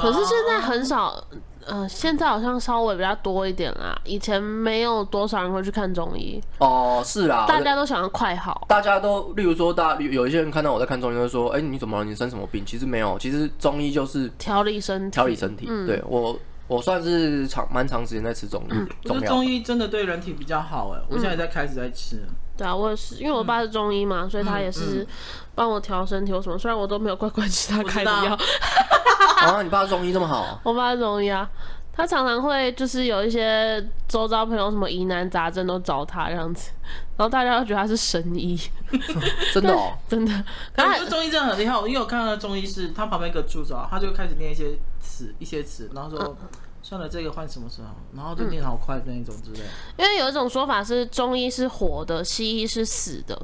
[0.01, 1.23] 可是现在很少。
[1.67, 6.43] 嗯、呃，现在好像稍微比较多一点啦，以前没有多少人会去看中医。
[6.59, 8.65] 哦，是啦，大家都想要快好。
[8.67, 12.05] 大家都，例如说，大有一些人看到我在看中医，就说：“哎、欸，你怎么了？
[12.05, 15.67] 你生什么病？”其实没有，其实中医就是调理身体，调理身体。
[15.69, 16.37] 嗯、对我，
[16.67, 18.87] 我算是长蛮长时间在吃中医的。
[19.05, 22.27] 我觉得中医真的对人体比较好哎，我现在在开始在吃。
[22.57, 25.07] 对啊，我也是，因为我爸是中医嘛，所以他也是
[25.55, 26.59] 帮我调身体或什么。
[26.59, 28.37] 虽然我都没有乖乖吃他开的药。
[29.41, 30.61] 啊， 你爸中医这么好？
[30.63, 31.51] 我爸是中医啊。
[31.93, 36.71] 他常常会就是有一些周遭朋友什么疑难杂症都找他这样子，
[37.17, 38.59] 然后大家都觉得他是神医，
[39.53, 40.33] 真的哦，真的。
[40.75, 46.49] 可是中医真的很厉害，因为我看到中医是他旁边一个助手，他就开始念一些词一些词，然后说、嗯、
[46.81, 49.61] 算了，这个换什么时候，然后就念好快的那种之类。
[49.99, 53.39] 因为有一种说法是中医是活的，西医是死的，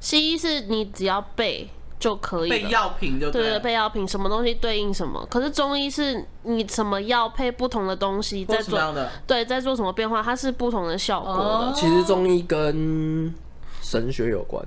[0.00, 1.70] 西医是你只要背。
[2.04, 2.56] 就可以了。
[2.56, 5.26] 备药品就对了，对，备药品什么东西对应什么。
[5.30, 8.78] 可是中医是你什么药配不同的东西在做，
[9.26, 11.40] 对，在做什么变化，它是不同的效果的。
[11.40, 13.32] 哦、其实中医跟
[13.80, 14.62] 神学有关，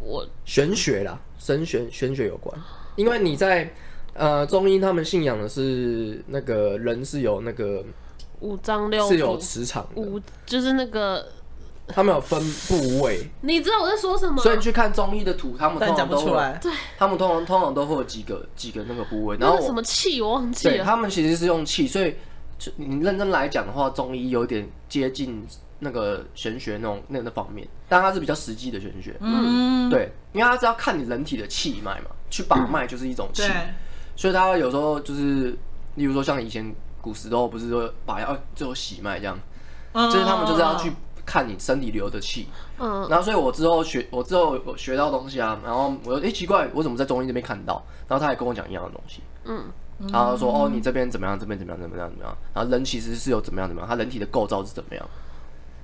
[0.00, 2.58] 我玄学啦，神玄玄学有关。
[2.96, 3.70] 因为你在
[4.14, 7.84] 呃中医，他们信仰的是那个人是有那个
[8.40, 11.28] 五脏六腑是有磁场，五就是那个。
[11.88, 14.42] 他们有分部位，你知道我在说什么？
[14.42, 20.84] 所以你去看中医的图，他们通常都会，对，他们通常通常都会有几个几个那个部位，然后什么气我忘记了。
[20.84, 22.14] 他们其实是用气，所以
[22.76, 25.44] 你认真来讲的话，中医有点接近
[25.78, 29.16] 那个玄学那种那那方面，但它是比较实际的玄学。
[29.20, 33.74] 嗯，对，因为它是要看你人体的气脉嘛，去把脉就是一种气，嗯，
[34.14, 35.56] 所以他有时候就是，
[35.94, 36.70] 例如说像以前
[37.00, 39.38] 古时候不是说把药最后洗脉这样，
[39.92, 40.92] 嗯，就是他们就是要去。
[41.28, 47.84] 看你身体流的气，嗯，然后所以我之后学，我之后我学到东西啊，然后我说，哎、欸，奇怪，我怎么在中医这边看到？
[48.08, 49.64] 然后他也跟我讲一样的东西，嗯，
[50.10, 51.38] 然后说，哦，你这边怎么样？
[51.38, 51.82] 这边怎么样？
[51.82, 52.08] 怎么样？
[52.08, 52.34] 怎么样？
[52.54, 53.68] 然后人其实是有怎么样？
[53.68, 53.88] 怎么样？
[53.88, 55.06] 他人体的构造是怎么样？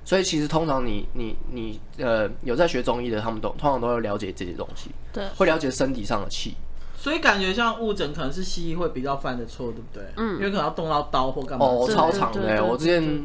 [0.03, 6.55] 所以其实通常你你你呃有在学中医的，他们都通常都会了解这些东西，对，会了解身体上的气。
[6.97, 10.03] 所以感觉像误诊可能是西医会比较犯的错，对不对？
[10.17, 11.65] 嗯，因为可能要动到刀或干嘛。
[11.65, 13.23] 哦，超长的，我之前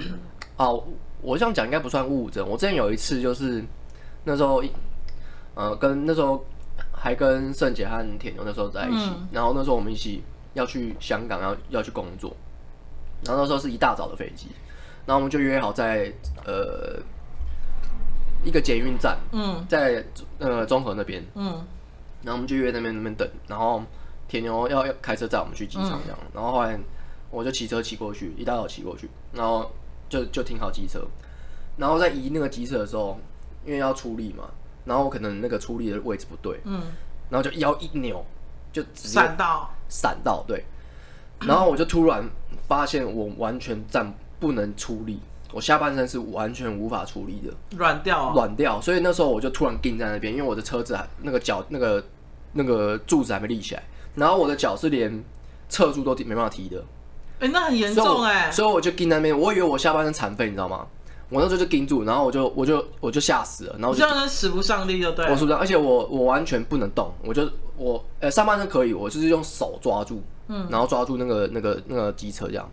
[0.56, 0.84] 哦。
[1.22, 2.46] 我这样讲应该不算误诊。
[2.46, 3.62] 我之前有一次就是
[4.24, 4.62] 那时候，
[5.54, 6.44] 呃，跟那时候
[6.92, 10.22] 还跟圣杰和铁牛那时候在一起，嗯，然后那时候我们一起
[10.54, 12.34] 要去香港，要要去工作，
[13.24, 14.48] 然后那时候是一大早的飞机，
[15.04, 16.12] 然后我们就约好在
[16.46, 16.98] 呃
[18.44, 20.04] 一个捷运站，嗯，在
[20.38, 21.64] 呃中和那边，嗯，
[22.22, 23.82] 然后我们就约那边那边等，然后
[24.28, 26.78] 铁牛要要开车载我们去机场这样，嗯，然后后来
[27.30, 29.70] 我就骑车骑过去，一大早骑过去，然后。
[30.10, 31.06] 就就停好机车，
[31.78, 33.18] 然后在移那个机车的时候，
[33.64, 34.50] 因为要出力嘛，
[34.84, 36.82] 然后可能那个出力的位置不对，嗯，
[37.30, 38.22] 然后就腰一扭，
[38.72, 40.64] 就直接闪到闪到，对，
[41.46, 42.28] 然后我就突然
[42.66, 45.20] 发现我完全站不能出力，
[45.52, 52.04] 我下半身是完全无法出力的，软掉，软掉，所以那时候我就突然定在那边，因为我的车子还那个脚那个
[52.52, 53.82] 那个柱子还没立起来，
[54.16, 55.22] 然后我的脚是连
[55.68, 56.84] 侧柱都没办法提的。
[57.40, 60.86] 哎、欸，那很严重哎、欸，所以我就盯那边，我以为我下半身残废，你知道吗？
[61.30, 65.30] 我那时候就盯住，然后我就我就我就吓死了，然后我就这样使不上力就对了。
[65.30, 65.56] 我是不是？
[65.56, 72.68] 而且我我完全不能动，我就我呃、欸、上半身可以，我就是用手抓住，嗯，然后抓住那个那个那个机车这样，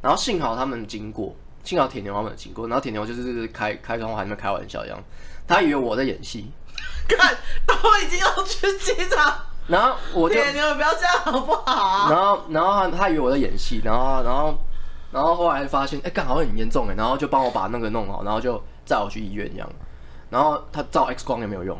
[0.00, 4.98] 然后幸好他们经过，幸好铁牛他们经过，然后铁牛就是开开窗户还在那开玩笑一样，
[5.46, 6.46] 他以为我在演戏，
[7.06, 9.40] 看都已经要去机场。
[9.70, 12.10] 然后我就，你们不要这样好不好啊？
[12.10, 14.58] 然后，然后他他以为我在演戏，然后，然后，
[15.12, 19.68] 然后后来发现，哎，干好像很严重哎，然后就帮我把那个弄好，然后就载我去医院这样。
[20.28, 21.78] 然后他照 X 光也没有用，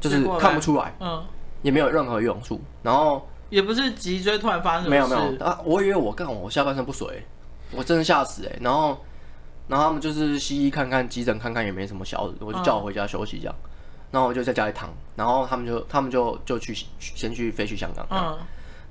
[0.00, 1.24] 就是看不出来，嗯，
[1.62, 2.60] 也没有任何用处。
[2.82, 7.06] 然后也不是脊椎突然发生什么事，没有没有啊，我以为我干我下半身不遂，
[7.72, 8.58] 我真的吓死哎。
[8.60, 8.98] 然后，
[9.68, 13.54] 然后他们就是西医看看，急诊看看也没什么小的，我就叫我回家休息这样。
[14.14, 18.38] 然后我就在家里躺，然后他们就他们就就去先去飞去香港，嗯，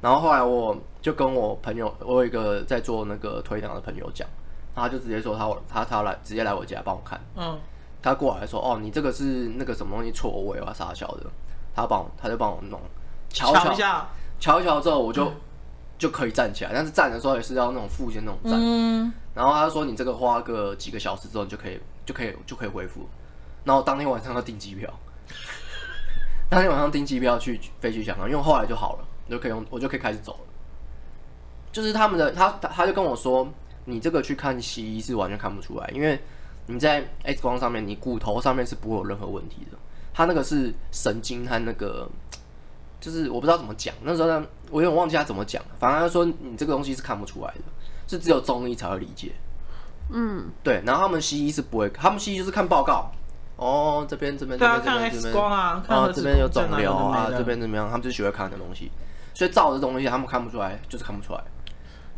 [0.01, 4.27] 然后后来我就跟我朋友，我有一个在做那个推档的朋友讲，
[4.75, 7.57] 他就直接说他他他来直接来我家帮我看，嗯，
[8.01, 9.23] 他过来说哦，你这个是
[9.55, 11.27] 那个什么东西错位啊啥小的，
[11.73, 12.77] 他帮我他就帮我弄，
[13.29, 14.05] 瞧瞧一下，
[14.41, 15.35] 瞧一瞧之后我就、嗯、
[15.97, 23.07] 就可以站起来，但是站的时候也是要那种复健那种站，嗯，然后他说你这个花个几个小时之后你就可以就可以就可以恢复，
[23.63, 24.93] 然后当天晚上要订机票。
[26.53, 30.39] 当天晚上订机票去飞去香港，因为后来就好了，就可以用我就可以开始走了。
[31.71, 33.51] 就是他们的他他就跟我说，
[33.85, 36.19] 你这个去看西医是完全看不出来，因为
[36.67, 39.77] 你在 X 光上面，你骨头上面是不会有任何问题的。
[40.13, 42.07] 他那个是神经和那个，
[43.01, 43.95] 就是我不知道怎么讲。
[44.03, 45.59] 那时候呢，我有点忘记他怎么讲。
[45.79, 47.63] 反正他说你这个东西是看不出来的，
[48.07, 49.31] 是只有中医才会理解。
[50.11, 50.83] 嗯，对。
[50.85, 53.11] 然后他们西医是不会，他们西医就是看报告。
[53.55, 57.87] 哦，这边这边这边这边这边，啊，这边有肿瘤啊，这边怎么样？
[57.87, 58.91] 他们就喜欢看的东西，
[59.33, 61.43] 所以照的东西他们看不出来，就是看不出来。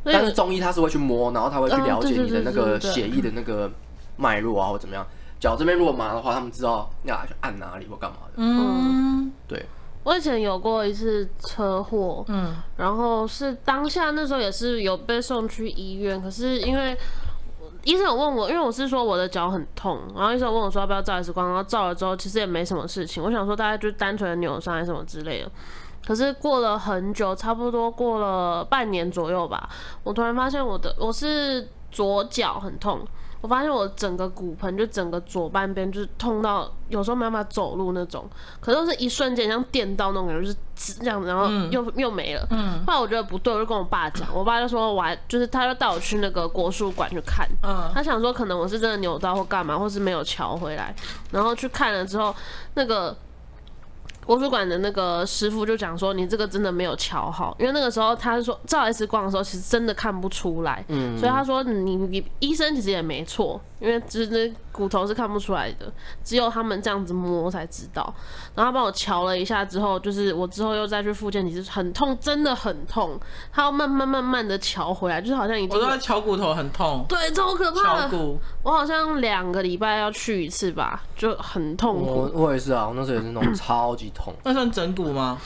[0.04, 3.70] 但是中医他是会去摸，然后他会去了解你的那个血液的那个
[4.18, 5.06] 脉络啊，或怎么样。
[5.40, 8.34] 脚这边如果麻的话，他们知道要去按哪里或干嘛的。
[8.38, 9.66] 嗯，对，
[10.04, 16.98] 我以前有过一次车祸，嗯，然后是当下那时候也是有被送去医院，可是因为
[17.86, 25.52] 医生有问我，因为我是说我的脚很痛，然后医生有问我说要不要照 X 光，然后照了之后其实也没什么事情，我想说大概就单纯的扭伤还是什么之类的。
[26.06, 29.70] 可是过了很久，差不多过了半年左右吧，
[30.04, 33.06] 我突然发现我的我是左脚很痛。
[33.46, 38.28] 我发现我整个骨盆就整个左半边就是痛到有时候没办法走路那种，
[38.60, 42.44] 可是都是一瞬间像电到那种感觉，就是这样子，然后又、嗯、又没了。
[42.50, 50.96] 嗯，后来我觉得不对，我就跟我爸讲，我爸就说我还就是他就带我去那个国术馆去看，嗯，他想说可能我是真的扭到或干嘛，或是没有瞧回来，
[51.30, 52.36] 然后去看了之后
[52.74, 53.16] 那个。
[54.26, 65.92] 国术馆的那个师傅就讲说，你这个真的没有瞧好，因为那个时候他是说照 X 光的时候，其实真的看不出来，嗯，所以他说你你医生其实也没错，因为只是骨头是看不出来的，
[66.24, 68.02] 只有他们这样子摸才知道。
[68.56, 73.20] 然后他帮我瞧了一下之后，就是我之后又再去复健，其实很痛，真的很痛，
[73.52, 78.10] 他要慢慢慢慢的瞧回来，就是好像已经我在瞧骨头很痛，对，超可怕的。
[78.10, 82.06] 骨，我好像两个礼拜要去一次吧，就很痛苦。
[82.06, 84.34] 我我也是啊，我那时候也是那种 超级痛。
[84.44, 85.38] 那算整骨吗？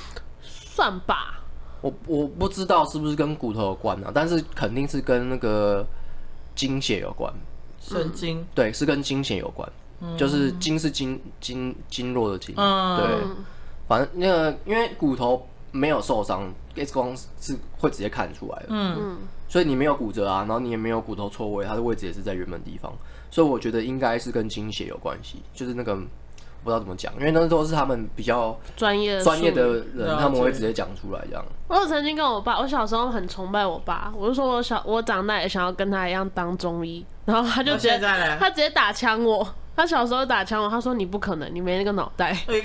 [0.42, 1.42] 算吧。
[1.82, 5.86] 我我不知道是不是跟骨头有关啊，但是肯定是跟那个
[6.54, 7.34] 经血有关。
[7.80, 9.70] 神经、嗯、对，是跟经血有关，
[10.02, 12.54] 嗯、就是经是经经经络的经。
[12.58, 13.08] 嗯、对，
[13.88, 18.68] 反正那个因为骨头没有受伤，X 光是会直接看出来的。
[18.70, 22.94] 嗯，所以你没有骨折啊，然后你也没有骨头错位，它的位置也是在原本地方，
[23.32, 25.98] 所以我觉得应该是跟经血有关系，就是那个。
[26.64, 31.44] 不知道怎么讲，因为那都是他们比较专业专业的人，他们会直接讲出来这样。
[31.68, 42.62] 我有曾经跟我爸，我小时候很崇拜我爸，我就说我小我长大也想要跟他一样当中医，然后他就直接他直接打枪我，他小时候打枪我，他说你不可能，你没那个脑袋， 因为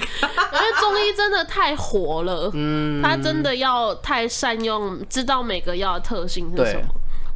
[0.80, 6.86] 中医真的太活了，嗯，他真的要太善用，知道每个药的特性是什么。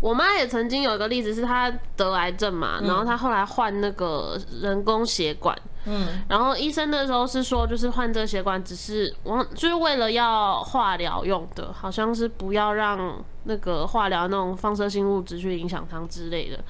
[0.01, 16.63] 我妈也曾经有一个例子，是她得癌症嘛，然后她后来换那个人工血管，嗯，嗯然后医生那时候是说，就是换这血管只是我就是为了要化疗用的，好像是不要让那个化疗那种放射性物质去影响它之类的。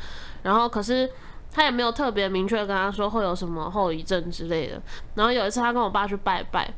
[0.43, 1.11] 然后可是
[1.51, 4.81] 他也没有特别明确跟他说会有什么后遗症之类的。
[5.15, 6.73] 然后有一次他跟我爸去拜拜，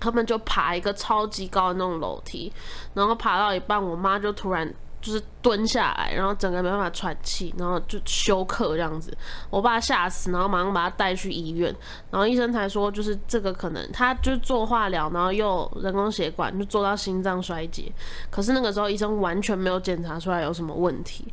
[0.00, 2.52] 他们就爬一个超级高的那种楼梯，
[2.94, 4.74] 然后爬到一半，我妈就突然。
[5.00, 9.16] 就是蹲下来，然后整个没办法喘气，然后就休克这样子。
[9.48, 11.74] 我爸吓死，然后马上把他带去医院，
[12.10, 17.90] 然后医生才说，就是这个可能他就做化疗，然后又人工血管就做到心脏衰竭。
[18.28, 21.32] 可是那个时候医生完全没有检查出来有什么问题，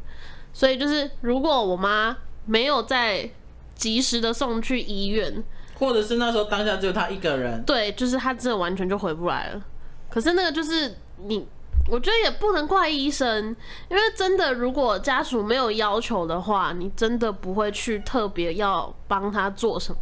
[0.54, 3.30] 所以就是如果我妈没有在
[3.76, 5.44] 及时的送去医院，
[5.78, 9.62] 或者是那时候当下只有他一个人，对，就是他真的完全就回不来了。
[10.10, 11.46] 可是那个就是你。
[11.90, 13.56] 我觉得也不能怪医生，
[13.90, 20.00] 因为真的，如果家属没有要求的话，你真的不会去特别要帮他做什么。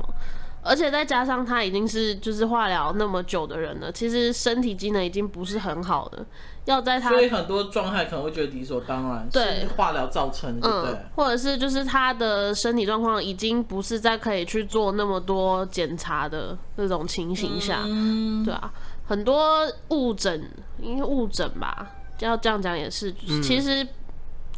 [0.68, 6.26] 而且再加上他已经是就是化疗那么久的人了，其实身体机能已经不是很好了，
[6.66, 18.74] 要在他所以很多状态可能会觉得理所当然，对，化疗造成的，对、嗯，或者是就是他的身体状况已经不是在可以去做那么多检查的那种情形下，嗯、对啊。
[19.08, 23.14] 很多误诊，因为误诊吧，要这样讲也是，
[23.44, 23.88] 其实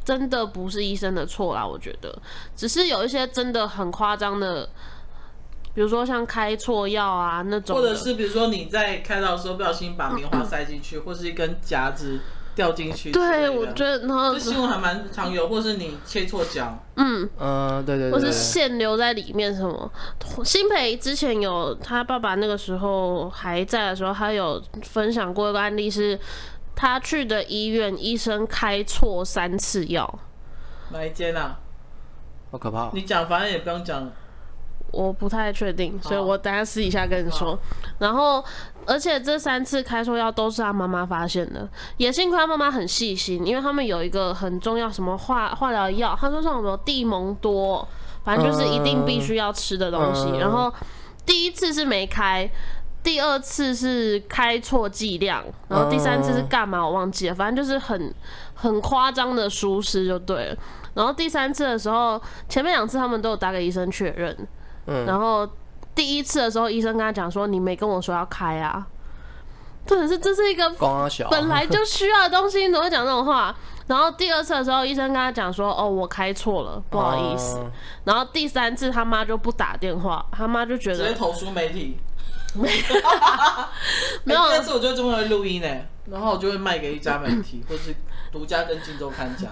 [0.04, 2.18] 真的不是医生的错啦，我觉得，
[2.56, 4.70] 只是有一些真的很夸张的，
[5.74, 12.20] 比如说像开错药啊那种，或者是比如说你在开刀的时候不小心把棉花塞进去，或是一根夹子。
[12.58, 19.92] 掉进去，对，我觉得然后这新闻还蛮常有，或是你切错脚，嗯嗯，对对对，或是线留在里面什么。
[20.44, 26.20] 新培之前有他爸爸那个时候还在的时候，他有分享过一个案例，是
[26.76, 30.20] 他去的医院医生开错三次药。
[30.92, 31.60] 哪一间啊？
[32.50, 32.90] 好可怕！
[32.94, 34.12] 你讲，反正也不用讲。
[34.92, 37.58] 我不太确定，所以我等下私底下跟你说。
[38.00, 38.44] 然后，
[38.86, 47.88] 而且这三次开错药都是他妈妈发现的，也幸亏他妈妈很细心，因为他们有一个很重要什么化化疗药，他说像什么地蒙多，
[48.24, 50.38] 反正就是一定必须要吃的东西。
[50.40, 50.74] 然后
[51.26, 52.50] 第一次是没开，
[53.04, 58.14] 第二次是开错剂量，然后第三次是干嘛我忘记了，反正就是很
[58.54, 60.58] 很夸张的疏失就对了。
[60.94, 62.20] 然后第三次的时候，
[62.50, 64.36] 前面两次他们都有打给医生确认。
[65.06, 65.48] 然后
[65.94, 68.86] 第一次的时候，医生跟他讲说：“你没跟我说要开啊。”
[69.88, 70.70] 对，是这是一个
[71.30, 73.56] 本来就需要的东西，你怎么会讲这种话？
[73.88, 77.58] 然后第二次的时候，医生跟他讲说：“哦，我开错了，不好意思。
[77.60, 77.72] 哦”
[78.04, 81.98] 然后第三次他妈就不打电话，他妈就觉得直接投诉媒体。
[82.54, 82.70] 没
[84.26, 85.68] 没有， 第二次我就这么会录音呢，
[86.10, 87.96] 然后我就会卖给一家媒体， 或是。
[88.30, 89.50] 独家跟金周刊讲，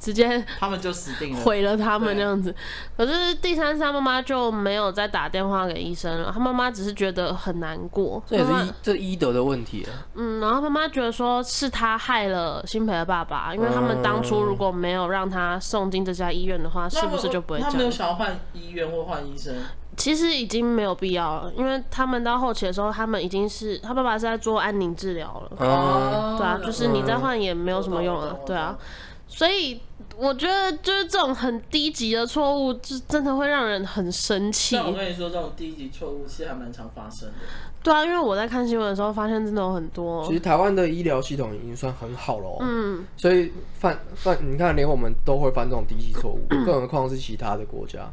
[0.00, 2.52] 直接他们就死定了，毁了他们那样子。
[2.96, 8.20] 可是第三次他妈妈就没有再打电话给医生了，他妈妈只是觉得很难过。
[8.26, 10.10] 这也是医这医德的问题啊。
[10.16, 17.72] 嗯，然后妈妈觉得说是他害了新培的爸爸，因为他们当初如果没有让他送进这家医院的话，是不是就不会这样？
[17.72, 19.54] 他没有想要换医院或换医生。
[19.96, 25.56] 其实已经没有必要了，因为他们到后期的时候，他们已经是他爸爸是在做安宁治疗了。
[25.58, 28.76] 哦，对啊，就是你再换也没有什么用了，对啊。
[29.28, 29.80] 所以
[30.16, 34.76] 我觉得就是这种很低级的错误，就真的会让人很生气。
[34.76, 37.34] 我跟你说，这种低级错误其实还蛮常发生的。
[37.82, 40.24] 对啊，因为我在看新闻的时候，发现真的有很多。
[40.26, 42.58] 其实台湾的医疗系统已经算很好了。
[42.60, 43.04] 嗯。
[43.16, 48.08] 所以犯犯，你看，连我们都会犯这种低级错误， 更何况是其他的国家。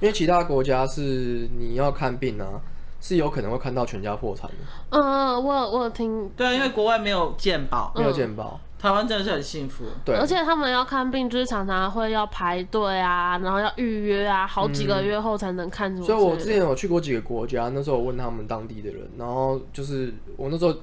[0.00, 2.60] 因为其他国家是你要看病啊，
[3.00, 4.56] 是有可能会看到全家破产的。
[4.90, 6.28] 嗯，我有我有听。
[6.36, 9.84] 对啊，因为国外没有健保，没有健保，台湾真的是很幸福。
[10.04, 16.02] 对，而且他们要看病，就是常常会要排队啊，然后要预约啊，好几个月后才能看出。
[16.02, 20.78] 所以我之前有去过几个国家，那时候我问他们当地的人，然后就是我那时候，因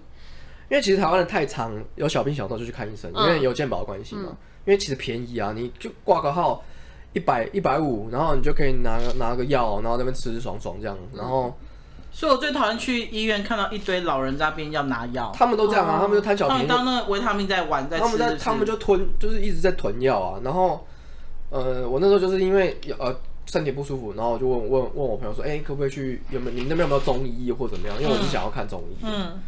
[0.71, 4.35] 为其实台湾人太长有小病小痛就去看医生，因为有健保的关系嘛。
[4.65, 6.63] 因为其实便宜啊，你就挂个号。
[7.13, 11.53] 一百一百五，然后你就可以拿拿个药，然后那边吃吃爽爽这样，然后，
[12.11, 20.85] 所以我最讨厌去医院看到一堆老人在那边要拿药，他们都这样啊，他们就贪小便宜，当那个维他命在玩，在吃，他们在他们就吞，就是一直在囤药啊，然后，
[21.49, 28.01] 呃，我那时候就是因为呃身体不舒服，然后我就问问问我朋友说，哎，可不可以去有没有你们那边有没有中医或怎么样？
[28.01, 29.39] 因为我是想要看中医，嗯，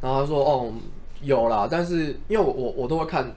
[0.00, 0.72] 然后他说哦
[1.22, 3.34] 有啦，但是因为我我我都会看，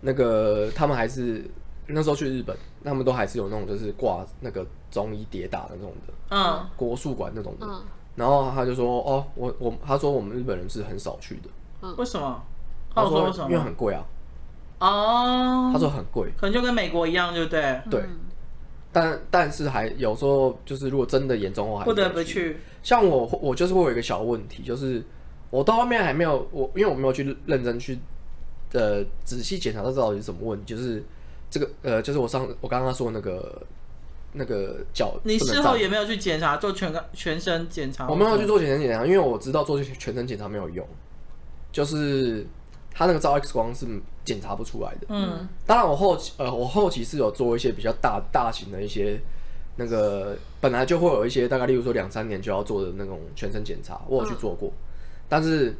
[0.00, 1.44] 那个他们还是。
[1.86, 7.66] 那时候去日本，他们都还是有那种就是挂那个中医跌打的那种的，嗯，国术馆那种的。
[7.66, 7.82] 嗯，
[8.14, 11.48] 然后他就说：“哦，我我他说我们日本人是很少去的。”
[11.80, 12.42] 嗯，为什么？
[12.94, 14.04] 他说因为很贵啊。
[14.80, 17.80] 哦，他说很贵，可能就跟美国一样，对不对？
[17.90, 18.04] 对。
[18.92, 22.58] 但但是还有时候就是如果真的严重的话，不得不去。
[22.82, 25.02] 像我我就是会有一个小问题，就是
[25.50, 27.98] 我到后面还没有我，因为我没有去认真去
[28.72, 31.02] 呃仔细检查，他到底是什么问题，就是。
[31.54, 33.62] 这个呃，就是我上我刚刚说那个
[34.32, 38.08] 那个脚，你事后也没有去检查做全个全身检查？
[38.08, 40.84] 我没有去做全身检查，因为我知道做全身检查没有用，
[41.70, 42.44] 就是
[42.92, 43.86] 他那个照 X 光是
[44.24, 45.06] 检查不出来的。
[45.10, 49.20] 嗯，当然我后期呃我后期是有做一些比较大大型的一些
[49.76, 54.82] 那个本来就会有一些大概例如说两三年就要做的那种全身检查，我有去做过，嗯、
[55.28, 55.72] 但是。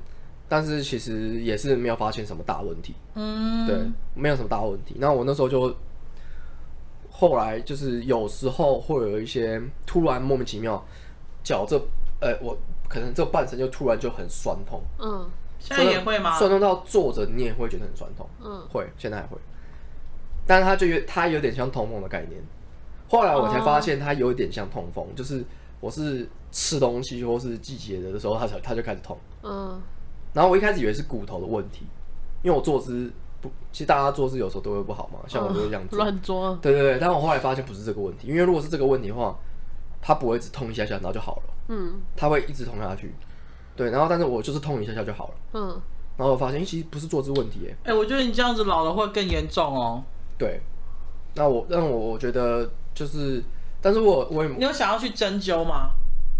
[0.54, 3.76] 但是其实也是没有发现什么大问题，嗯，对，
[4.14, 4.94] 没有什么大问题。
[5.00, 5.74] 那我那时候就
[7.10, 10.80] 后来就是有时候会有一些突然莫名其妙
[11.42, 11.76] 脚这，
[12.20, 12.56] 呃，我
[12.88, 16.38] 可能这半身就突然就很酸痛，嗯，现在也会吗？
[16.38, 19.36] 酸痛到坐着你也会觉得很酸痛，嗯，会，现在还会。
[20.46, 22.40] 但是它就有它有点像痛风的概念。
[23.08, 25.44] 后来我才发现它有一点像痛风，就是
[25.80, 29.82] 我是吃东西或是季节的的时候，它才它就开始痛，嗯。
[30.34, 31.86] 然后我一开始以为是骨头的问题，
[32.42, 36.54] 因为我坐姿不，其实大家坐姿有时候都会不好嘛，像我就会这样做，乱坐。
[36.56, 39.34] 对对对，但我后来发现不是这个问题，因为如果是这个问题的话，
[40.02, 43.14] 它不会只痛一下下然后就好了，嗯，它会一直痛下去。
[43.76, 45.80] 对，然后但是我就是痛一下下就好了，嗯，
[46.16, 50.02] 然后我发现其实不是坐姿问题，哎，哎，我觉得你这样子老了会更严重哦。
[50.36, 50.60] 对，
[51.34, 53.42] 那我让我我觉得就是，
[53.80, 55.90] 但是我我也你有想要去针灸吗？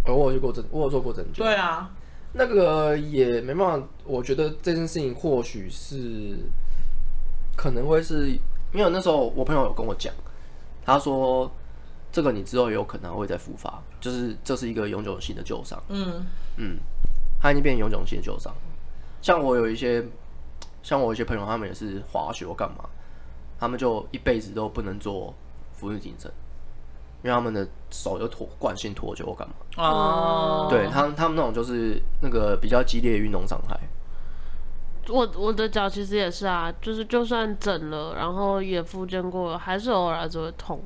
[0.07, 1.38] 我有去过针，我有做过针灸。
[1.38, 1.90] 对啊。
[2.37, 6.37] 那个也没办法，我觉得这件事情或许是
[7.57, 8.31] 可能会是，
[8.73, 10.12] 因为那时候我朋友有跟我讲，
[10.85, 11.49] 他说
[12.11, 15.81] 这个你之后有可能会再复发，就是这是一个永久性的旧伤。
[15.88, 16.77] 嗯嗯，
[17.40, 18.53] 他已经变成永久性的旧伤。
[19.23, 20.05] 像我有一些，
[20.83, 22.85] 像我有一些朋友，他们也是滑雪或干嘛，
[23.61, 25.33] 他们就一辈子都不能做
[25.73, 26.29] 伏地挺身。
[27.25, 29.55] 因为他们的手就脱惯性脱臼，我干嘛？
[29.79, 33.81] 哦，对他们，他们那种就是那个比较激烈的运动伤害。
[35.09, 40.85] 我我的脚其实也是啊，就是就算整了，然后也复健过了，还是偶尔就会痛。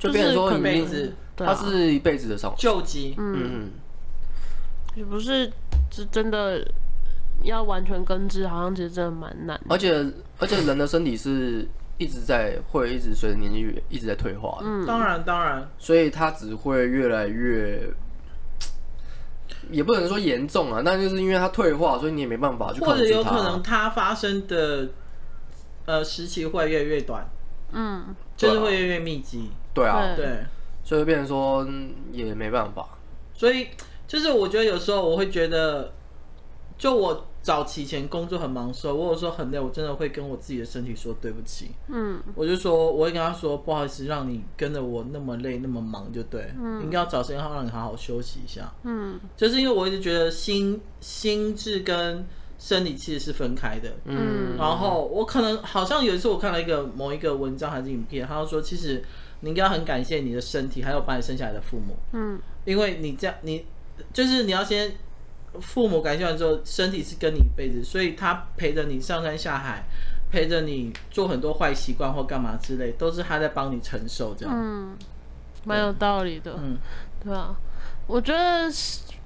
[0.00, 3.14] 就变成说一辈子，他是一辈子的伤，救急。
[3.16, 3.70] 嗯嗯，
[4.96, 5.48] 也不是
[5.92, 6.68] 是真的
[7.44, 9.60] 要完全根治，好像其实真的蛮难。
[9.68, 9.94] 而且
[10.40, 11.68] 而且人的身体是。
[11.96, 17.88] 一直在会一直随着年纪越一直在退化，嗯，当然当然，所以它只会越来越，
[19.70, 22.80] 也不能说严重啊，但就是因为它退化，所以你也没办法去。
[22.80, 24.88] 或者有可能它发生的
[25.84, 27.24] 呃时期会越来越短，
[27.70, 29.50] 嗯，就是会越来越密集。
[29.72, 30.44] 对啊，对，
[30.82, 31.66] 所以变成说
[32.10, 32.88] 也没办法。
[33.32, 33.68] 所以
[34.06, 35.92] 就是我觉得有时候我会觉得，
[36.76, 37.26] 就我。
[37.44, 41.72] 早期前工作很忙的时候，我有时候很累，我真的会跟我自己的身体说对不起。
[41.88, 46.50] 嗯，我就说，我会跟他说，不好意思，让你跟着我那么累那么忙，就对。
[46.58, 48.72] 嗯，应该要找时间让你好好休息一下。
[48.84, 52.24] 嗯，就是因为我一直觉得心心智跟
[52.58, 53.92] 生理其实是分开的。
[54.06, 59.04] 嗯，然后我可能好像有一次我看了一个某一个文章还是影片，他就说，其实
[59.40, 61.94] 你应该要很感谢你的身体，还有把你生下来的父母。
[62.12, 63.66] 嗯，因为你这样，你
[64.14, 64.96] 就是你要先。
[65.60, 69.84] 父母感谢完之后，身体是跟你一辈子，所以他陪着你上山下海，
[70.30, 74.54] 陪着你做很多坏习惯或干嘛之类，都是他在帮你承受这样。
[74.54, 74.96] 嗯，
[75.64, 76.54] 蛮有道理的。
[76.58, 76.78] 嗯，
[77.22, 77.56] 对啊，
[78.06, 78.70] 我觉得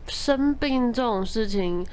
[0.06, 1.86] 生病这种事情，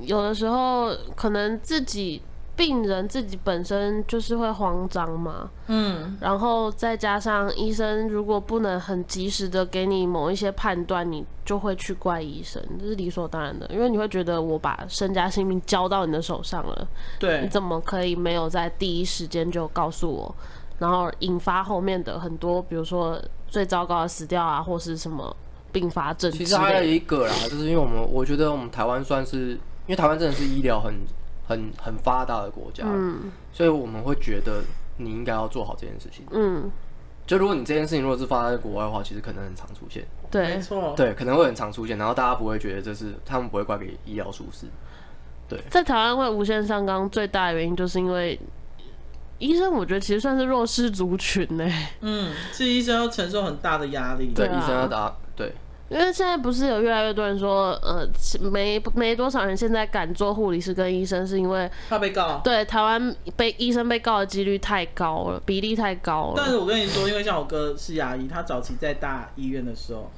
[0.00, 2.22] 有的时候可能自己。
[2.64, 16.86] 病人自己本身就是会慌张嘛，嗯，然后再加上医生如果不能很及时的给你某一些判断，你就会去怪医生，这是理所当然的，因为你会觉得我把身家性命交到你的手上了，
[17.18, 20.32] 对，你怎么可以没有在第一时间就告诉我，
[20.78, 25.36] 然后引发后面的很多，比如说最糟糕的死掉啊，或是什么
[25.72, 26.30] 并发症？
[26.30, 30.94] 其实还有一个啦，就是因为我们我觉得我们台湾算是，因为台湾真的是医疗很。
[31.52, 34.62] 很很发达的国家，嗯，所以我们会觉得
[34.96, 36.70] 你应该要做好这件事情，嗯，
[37.26, 44.66] 就如果你这件事情如果是发生在国外的话，其实可能很常出现，对，没错，对，可能会很常出现，然后大家不会觉得这是他们不会怪给医疗疏失，
[45.48, 48.38] 对，在台湾会无限上纲最大的原因就是因为
[49.38, 51.68] 医生，我觉得其实算是弱势族群呢，
[52.00, 55.52] 嗯，是医生要承受很大的压力，对，医生要打，对。
[55.92, 58.08] 因为现在不是有越来越多人说，呃，
[58.50, 62.40] 没没多少人现在敢做护理师跟医生，是因为怕被告。
[62.42, 66.34] 对，台湾被医生被告的几率太高了，比例太高了。
[66.34, 70.10] 但是我跟你说，因为像我哥是牙医，他早期在大医院的时候，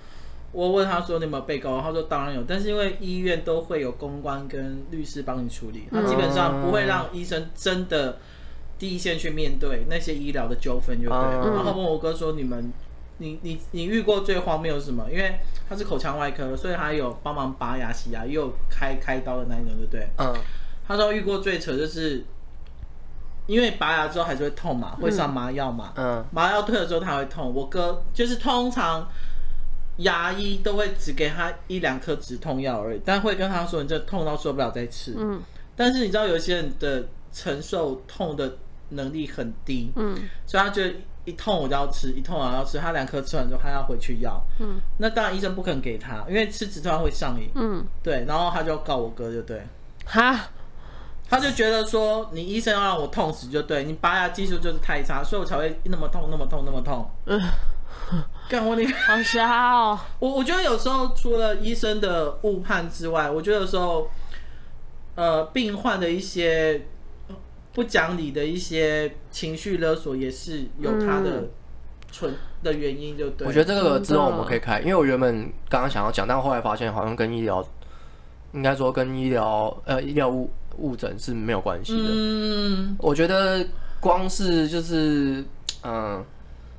[0.52, 8.18] 我问他说你有没有被告，他说当然有，但是因为医院都会有公关跟律师帮你处理，他基本上不会让医生真的
[8.78, 11.52] 第一线去面对那些医疗的纠纷，就对了。
[11.56, 12.72] 然后问我哥说你们。
[13.18, 15.08] 你你你遇过最荒谬是什么？
[15.08, 15.38] 因为
[15.68, 20.08] 他是口腔外科，所以他有帮忙拔牙、洗牙，也有开开刀的那一种，对不对？
[20.18, 20.34] 嗯。
[20.86, 22.24] 他说遇过最扯就是，
[23.46, 25.92] 因为拔牙之后还是会痛嘛，会上麻药嘛。
[25.94, 26.24] 嗯。
[26.32, 27.54] 麻药退了之后他会痛。
[27.54, 29.08] 我哥就是通常
[29.98, 35.14] 牙医都会只给他一两颗止痛药而已，但会跟他说你这痛到受不了再吃。
[35.16, 35.40] 嗯。
[35.76, 38.58] 但是你知道有些人的承受痛的
[38.88, 39.92] 能力很低。
[39.94, 40.18] 嗯。
[40.44, 40.82] 所以他就。
[41.24, 42.78] 一痛我就要吃，一痛我要吃。
[42.78, 44.38] 他两颗吃完之后，他要回去要。
[44.58, 47.50] 嗯，那当然医生不肯给他，因为吃止痛药会上瘾。
[47.54, 49.66] 嗯，对，然后他就要告我哥，就对。
[50.04, 50.48] 哈，
[51.28, 57.10] 他就觉得说你医生要让我痛死，就对你拔牙技术就是太差，所以我才会那么痛，那么痛，那么痛。
[57.24, 57.40] 嗯，
[58.48, 59.98] 干我你好瞎哦。
[60.18, 64.10] 我我觉得有时候除了医生的误判之外，我觉得有时候，
[65.14, 66.86] 呃，病患的一些。
[67.74, 71.50] 不讲理的一些情绪勒索也是有它的
[72.10, 73.46] 存的原因，就对。
[73.46, 77.66] 我觉得这个之后我们可以开，因为我原本刚刚想要讲，但后来发现好像跟医疗，
[78.52, 80.48] 应该说跟医疗呃医疗误
[80.78, 82.08] 误诊是没有关系的。
[82.10, 83.66] 嗯，我觉得
[84.00, 85.44] 光是就是
[85.82, 86.24] 嗯，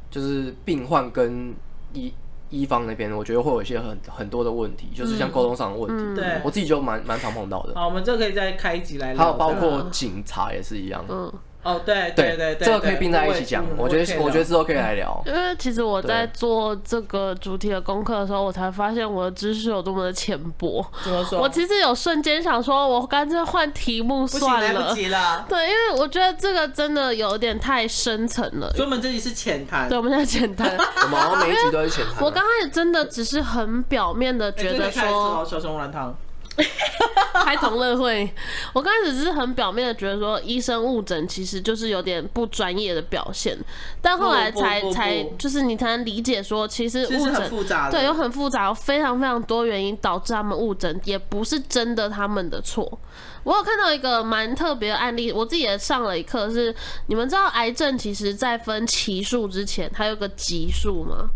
[0.10, 1.54] 就是病患跟
[1.93, 2.14] 医。
[2.56, 6.22] 医方那边，我觉得会有一些很很多的问题，就是像沟通上的问题。
[6.22, 7.74] 对，我自己就蛮蛮常碰到的。
[7.76, 9.24] 好，我们这可以再开一集来聊。
[9.24, 11.03] 还有包括警察也是一样。
[11.10, 11.32] 嗯。
[11.66, 13.66] 哦，对对对对，这个可以并在一起讲。
[13.76, 15.20] 我觉得我觉得之后可以来聊。
[15.26, 20.86] 因为其实我在做这个主题的功课的时候，我才发现我的知识有多么的浅薄。
[21.03, 21.39] 怎么说？
[21.39, 24.74] 我其实有瞬间想说，我干脆换题目算了。
[24.74, 25.43] 来不及了。
[25.49, 28.70] 对，因为我觉得这个真的有点太深层了。
[28.76, 29.89] 所以我们这里是浅谈。
[29.89, 30.70] 对，我们现在浅谈。
[31.01, 32.24] 我们好像每一集都是浅谈。
[32.24, 36.16] 我刚开始真的只是很表面的觉得说，小熊软糖。
[37.45, 38.30] 开同乐会，
[38.74, 43.58] 我刚开始只是很表面的觉得说医生误诊其实就是有点不专业的表现，
[44.01, 47.49] 但后来才才就是你才能理解说其实误诊
[47.91, 52.99] 对有很复杂，有非常非常多原因导致他们误诊，也不是真的他们的错。
[53.43, 56.74] 我有看到一个蛮特别的案例，我自己也上了一课，是
[57.08, 61.30] 你们知道癌症其实在分期数之前还有个级数吗？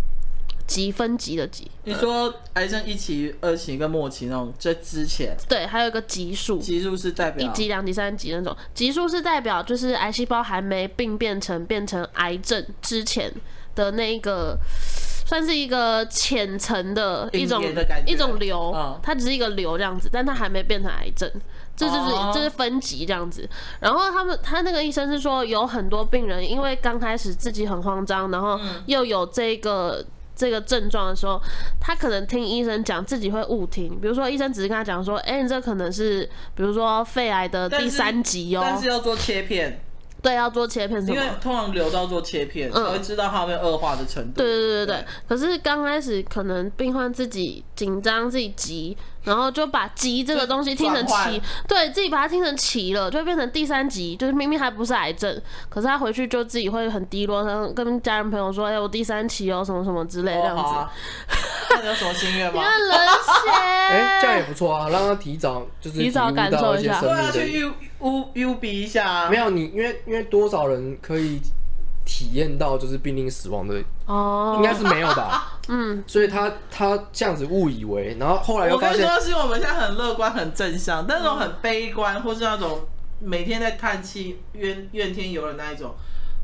[0.70, 5.36] 级分级的级，你说癌症一期、二期跟末期那种，这之前？
[5.50, 7.44] 对，还有一个级数，级数是代表？
[7.44, 13.34] 一级、两级、三级那种，级数是代表就是癌细胞还没病变成变成癌症之前
[13.74, 14.56] 的那一个
[15.26, 21.28] 算是一个浅层的一种的一种瘤，嗯、它只是一个瘤这样子，但它还没变成癌症，
[21.76, 23.50] 这就是、哦、这是分级这样子。
[23.80, 30.06] 然后他们他那个医生是说，有很多病人因为刚开始自己很慌张，然后又有这个。
[30.40, 31.40] 这个症状的时候，
[31.82, 34.00] 他可能听医生讲，自己会误听。
[34.00, 36.24] 比如说，医生只是跟他讲说：“哎、欸，你这可能是，
[36.56, 39.82] 比如说肺癌的第三级哦。”但是要做切片。
[40.22, 44.34] 对，要做切片，因为通常留到做切片，才会知道它有没有恶化的程度。
[44.36, 45.06] 对对对对对。
[45.28, 48.98] 可是刚开始可能病患自己紧张、自己急，
[49.30, 60.64] 然后就把急这个东西听成奇，对自己把它听成奇了，就变成第三级，就是明明还不是癌症，可是他回去就自己会很低落，然后跟家人朋友说：“哎，我第三期哦，什么什么之类这样子。”
[61.70, 62.60] 那你有什么心愿吗？
[62.60, 63.52] 你冷血。
[63.92, 69.30] 哎，这样也不错啊，让他提早就是提早感受一下，对啊，去 U U U B 一下。
[69.30, 71.40] 没有你，因为因为多少人可以
[72.12, 75.60] 体验到就是濒临死亡的哦，应该是没有吧？
[75.70, 82.80] 嗯，所以他他这样子误以为，然后后来又发现，我跟你说，是我们现在很乐观、很正向，但那种很悲观，或是那种
[83.20, 85.94] 每天在叹气、怨怨天尤人那一种，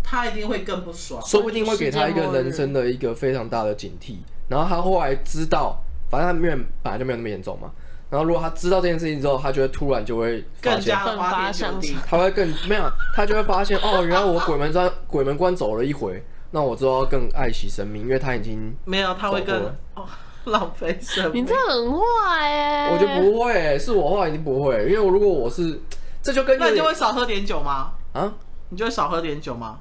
[0.04, 4.18] 他一定会更不爽，说不定会给他一个人生的一个非常大的警惕。
[4.48, 7.72] 然后他后来知道，反正他没有本来就没有那么严重嘛。
[8.16, 20.08] 然后如果他知道这件事情之后，他就会突然就会更加发想起，他会更没有，他就会发现哦，原来我鬼门关鬼门关走了一回，那我之后要更爱惜生命，因为他已经 没有，他会更哦
[20.46, 21.44] 浪费生命。
[21.44, 22.00] 你这很坏
[22.40, 22.90] 哎！
[22.94, 25.82] 我觉得不会，是我话已经不会，因为如果我是，
[26.22, 27.92] 这就跟那你就会少喝点酒吗？
[28.14, 28.32] 啊，
[28.70, 29.80] 你就会少喝点酒吗？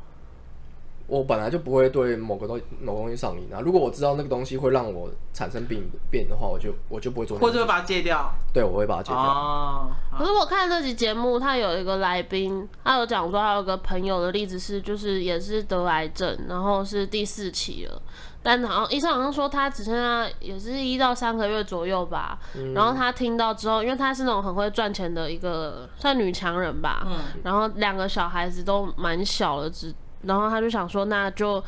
[1.06, 3.60] 我本来就不会对某个东某个东西上瘾啊。
[3.60, 7.38] 如果我知道那个东西会让我产生病变的话，我就我就不会做。
[7.38, 8.32] 或者会把它戒掉。
[8.54, 9.18] 对，我会把它戒掉。
[9.18, 9.90] 哦。
[10.16, 18.00] 可是我看这集节目，他有一个来宾，他有讲说，他有个朋友的例子是，就是也是得癌症，然后是第四期了，
[18.42, 22.38] 但好像医生好像说他只剩下也是一到三个月左右吧。
[22.56, 22.72] 嗯。
[22.72, 27.02] 然后他听到之后，因为他是那种很会赚钱的一个算女强人吧。
[27.04, 27.18] 嗯。
[27.42, 29.94] 然后两个小孩子都蛮小的，只。
[30.26, 31.62] 然后他就想说，那就。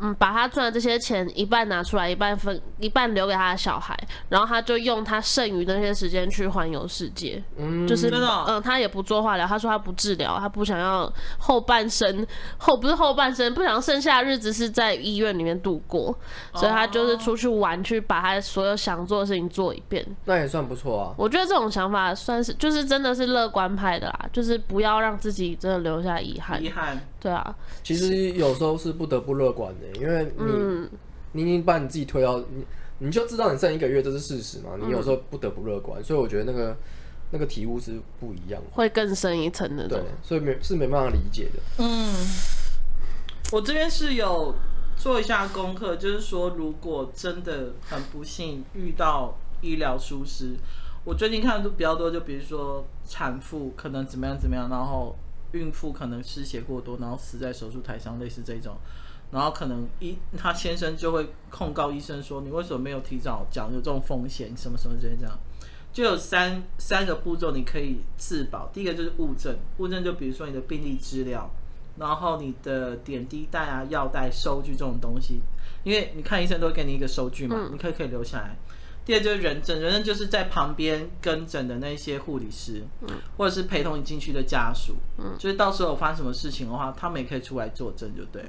[0.00, 3.96] 嗯，把他赚的这些钱一半拿出来，一半分，一半留给他的小孩，
[4.28, 7.42] 然后他就用他剩余的那些时间去环游世界。
[7.56, 12.26] 嗯，就是嗯、呃，他也不做化疗，他说他不治疗，他不想要后半生
[12.58, 16.16] 后不是后半生，不想剩下的日子是在医院里面度过，
[16.54, 20.04] 所以他就是出去玩，去把他所有想做的事情做一遍。
[20.24, 21.14] 那也算不错啊。
[21.16, 26.62] 我觉得这种想法算是就是真的是乐观派的啦，就是不要让自己真的留下遗憾。
[26.62, 27.00] 遗憾。
[27.20, 27.54] 对啊。
[27.82, 29.83] 其实有时候是不得不乐观的。
[30.00, 30.90] 因为你，嗯、
[31.32, 32.64] 你已经把你自己推到你，
[32.98, 34.70] 你就知道你剩一个月，这是事实嘛。
[34.80, 36.76] 你有时候不得不乐观，嗯、所以我觉得那个
[37.30, 39.88] 那个体悟是不一样的，会更深一层的。
[39.88, 41.60] 对，所以没是没办法理解的。
[41.78, 42.14] 嗯，
[43.52, 44.54] 我这边是有
[44.96, 50.54] 做一下功课，就是说，如果真的很不幸遇到医疗疏失，
[51.04, 55.16] 我最近看的都比较多，就比如说产妇可能怎么样怎么样，然后
[55.52, 58.76] 孕妇可能失血过多，然后死在手术台上，类似这种。
[59.34, 65.36] 然后可能医他先生就会控告医生说，你为什么没有提早讲有这种风险什么什么之类这样，
[65.92, 68.70] 就有三三个步骤你可以自保。
[68.72, 71.50] 第一个就是物证，物证就比如说你的病历资料，
[71.98, 75.40] 然后你的点滴袋啊、药袋、收据这种东西，
[75.82, 78.56] 因为你看医生都会给你一个收据嘛，你可以可以留下来。
[79.04, 82.82] 第二就是人证，人证就是在旁边跟诊的那些护理师，
[83.36, 84.94] 或者是陪同你进去的家属，
[85.38, 88.42] 就是到时候有发生什么事情的话，他们也可以出来作证，就对。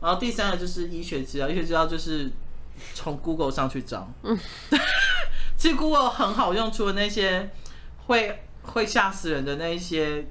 [0.00, 2.30] 然后第三个就是医学资料，医学资料就是
[2.94, 4.08] 从 Google 上去找。
[4.22, 4.38] 嗯，
[5.56, 7.50] 其实 Google 很好用，除了那些
[8.06, 10.26] 会会吓死人的那一些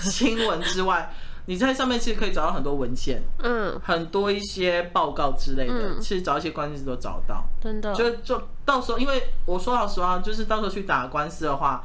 [0.00, 1.12] 新闻之外，
[1.46, 7.44] 你在上面其实可以找到很多文献，嗯，很多一些报告之类的，其实找一些关键词都找到。
[7.62, 11.84] 真的，就就到时候，因为我说老实话，就是到时候去打官司的话，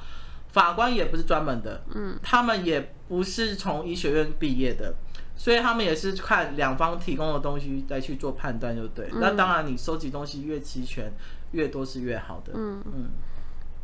[0.53, 4.95] 法官也不是专门的，嗯，他们也不是从医学院毕业的。
[5.39, 9.07] 所以他们也是看两方提供的东西再去做判断，就对。
[9.13, 11.09] 嗯、那当然，你收集东西越齐全，
[11.51, 12.51] 越多是越好的。
[12.53, 12.93] 嗯嗯。
[12.93, 13.05] 嗯，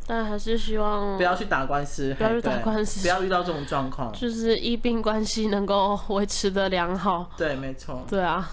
[0.06, 7.30] 但还是希望不要去打官司，不要去打官司，不要遇到这种状况，就是医病关系能够维持的良好。
[7.38, 8.04] 对，没错。
[8.06, 8.50] 对啊。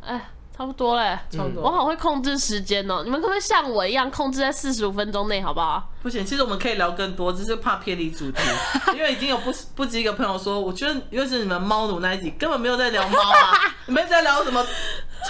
[0.00, 0.30] 哎。
[0.56, 1.62] 差不多嘞，差不多。
[1.62, 5.90] 嗯、我好会控制时间哦、喔，你们可不可以像我一样控制在四十五分钟内，好不好？
[6.02, 8.40] 不行，其实我们可以聊更多，只是怕偏离主题。
[8.94, 14.64] 因为已经有不不止一个朋友说，我觉得尤其是你们猫奴那一集根本没有在聊猫啊， 你们在聊什么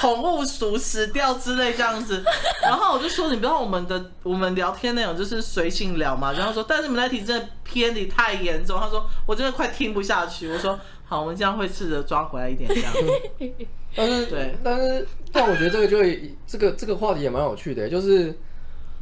[0.00, 2.24] 宠物鼠死掉之类这样子。
[2.62, 6.32] 然后我就说，你不知道我们的我们聊天内容就是随性聊嘛。
[6.32, 8.80] 然后说，但是你们那题真的偏离太严重。
[8.80, 10.50] 他说，我真的快听不下去。
[10.50, 12.92] 我说，好，我们这样会试着抓回来一点这样。
[13.94, 15.98] 但是对，但是但我觉得这个就
[16.46, 18.34] 这个这个话题也蛮有趣的，就是。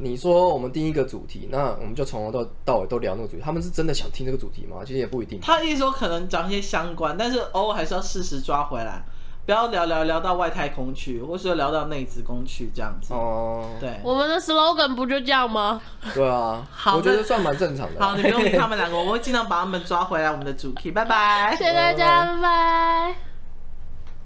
[0.03, 3.41] 你说我们定一个主题，那我们就从头到到尾都聊那个主题。
[3.45, 4.77] 他们是真的想听这个主题吗？
[4.83, 5.39] 其实也不一定。
[5.39, 9.03] 他意思说可能讲一些相关，但是偶尔还是要适时抓回来，
[9.45, 13.13] 不要聊聊聊到外太空去，或是聊到内子宫去这样子。
[13.13, 15.79] 哦，对，我们的 slogan 不就这样吗？
[16.15, 18.01] 对啊，好，我觉得算蛮正常的。
[18.03, 20.31] 好，你不用理他们两个， 我会尽量把他们抓回来。
[20.31, 23.30] 我们的主题，拜拜，谢谢大家，拜拜。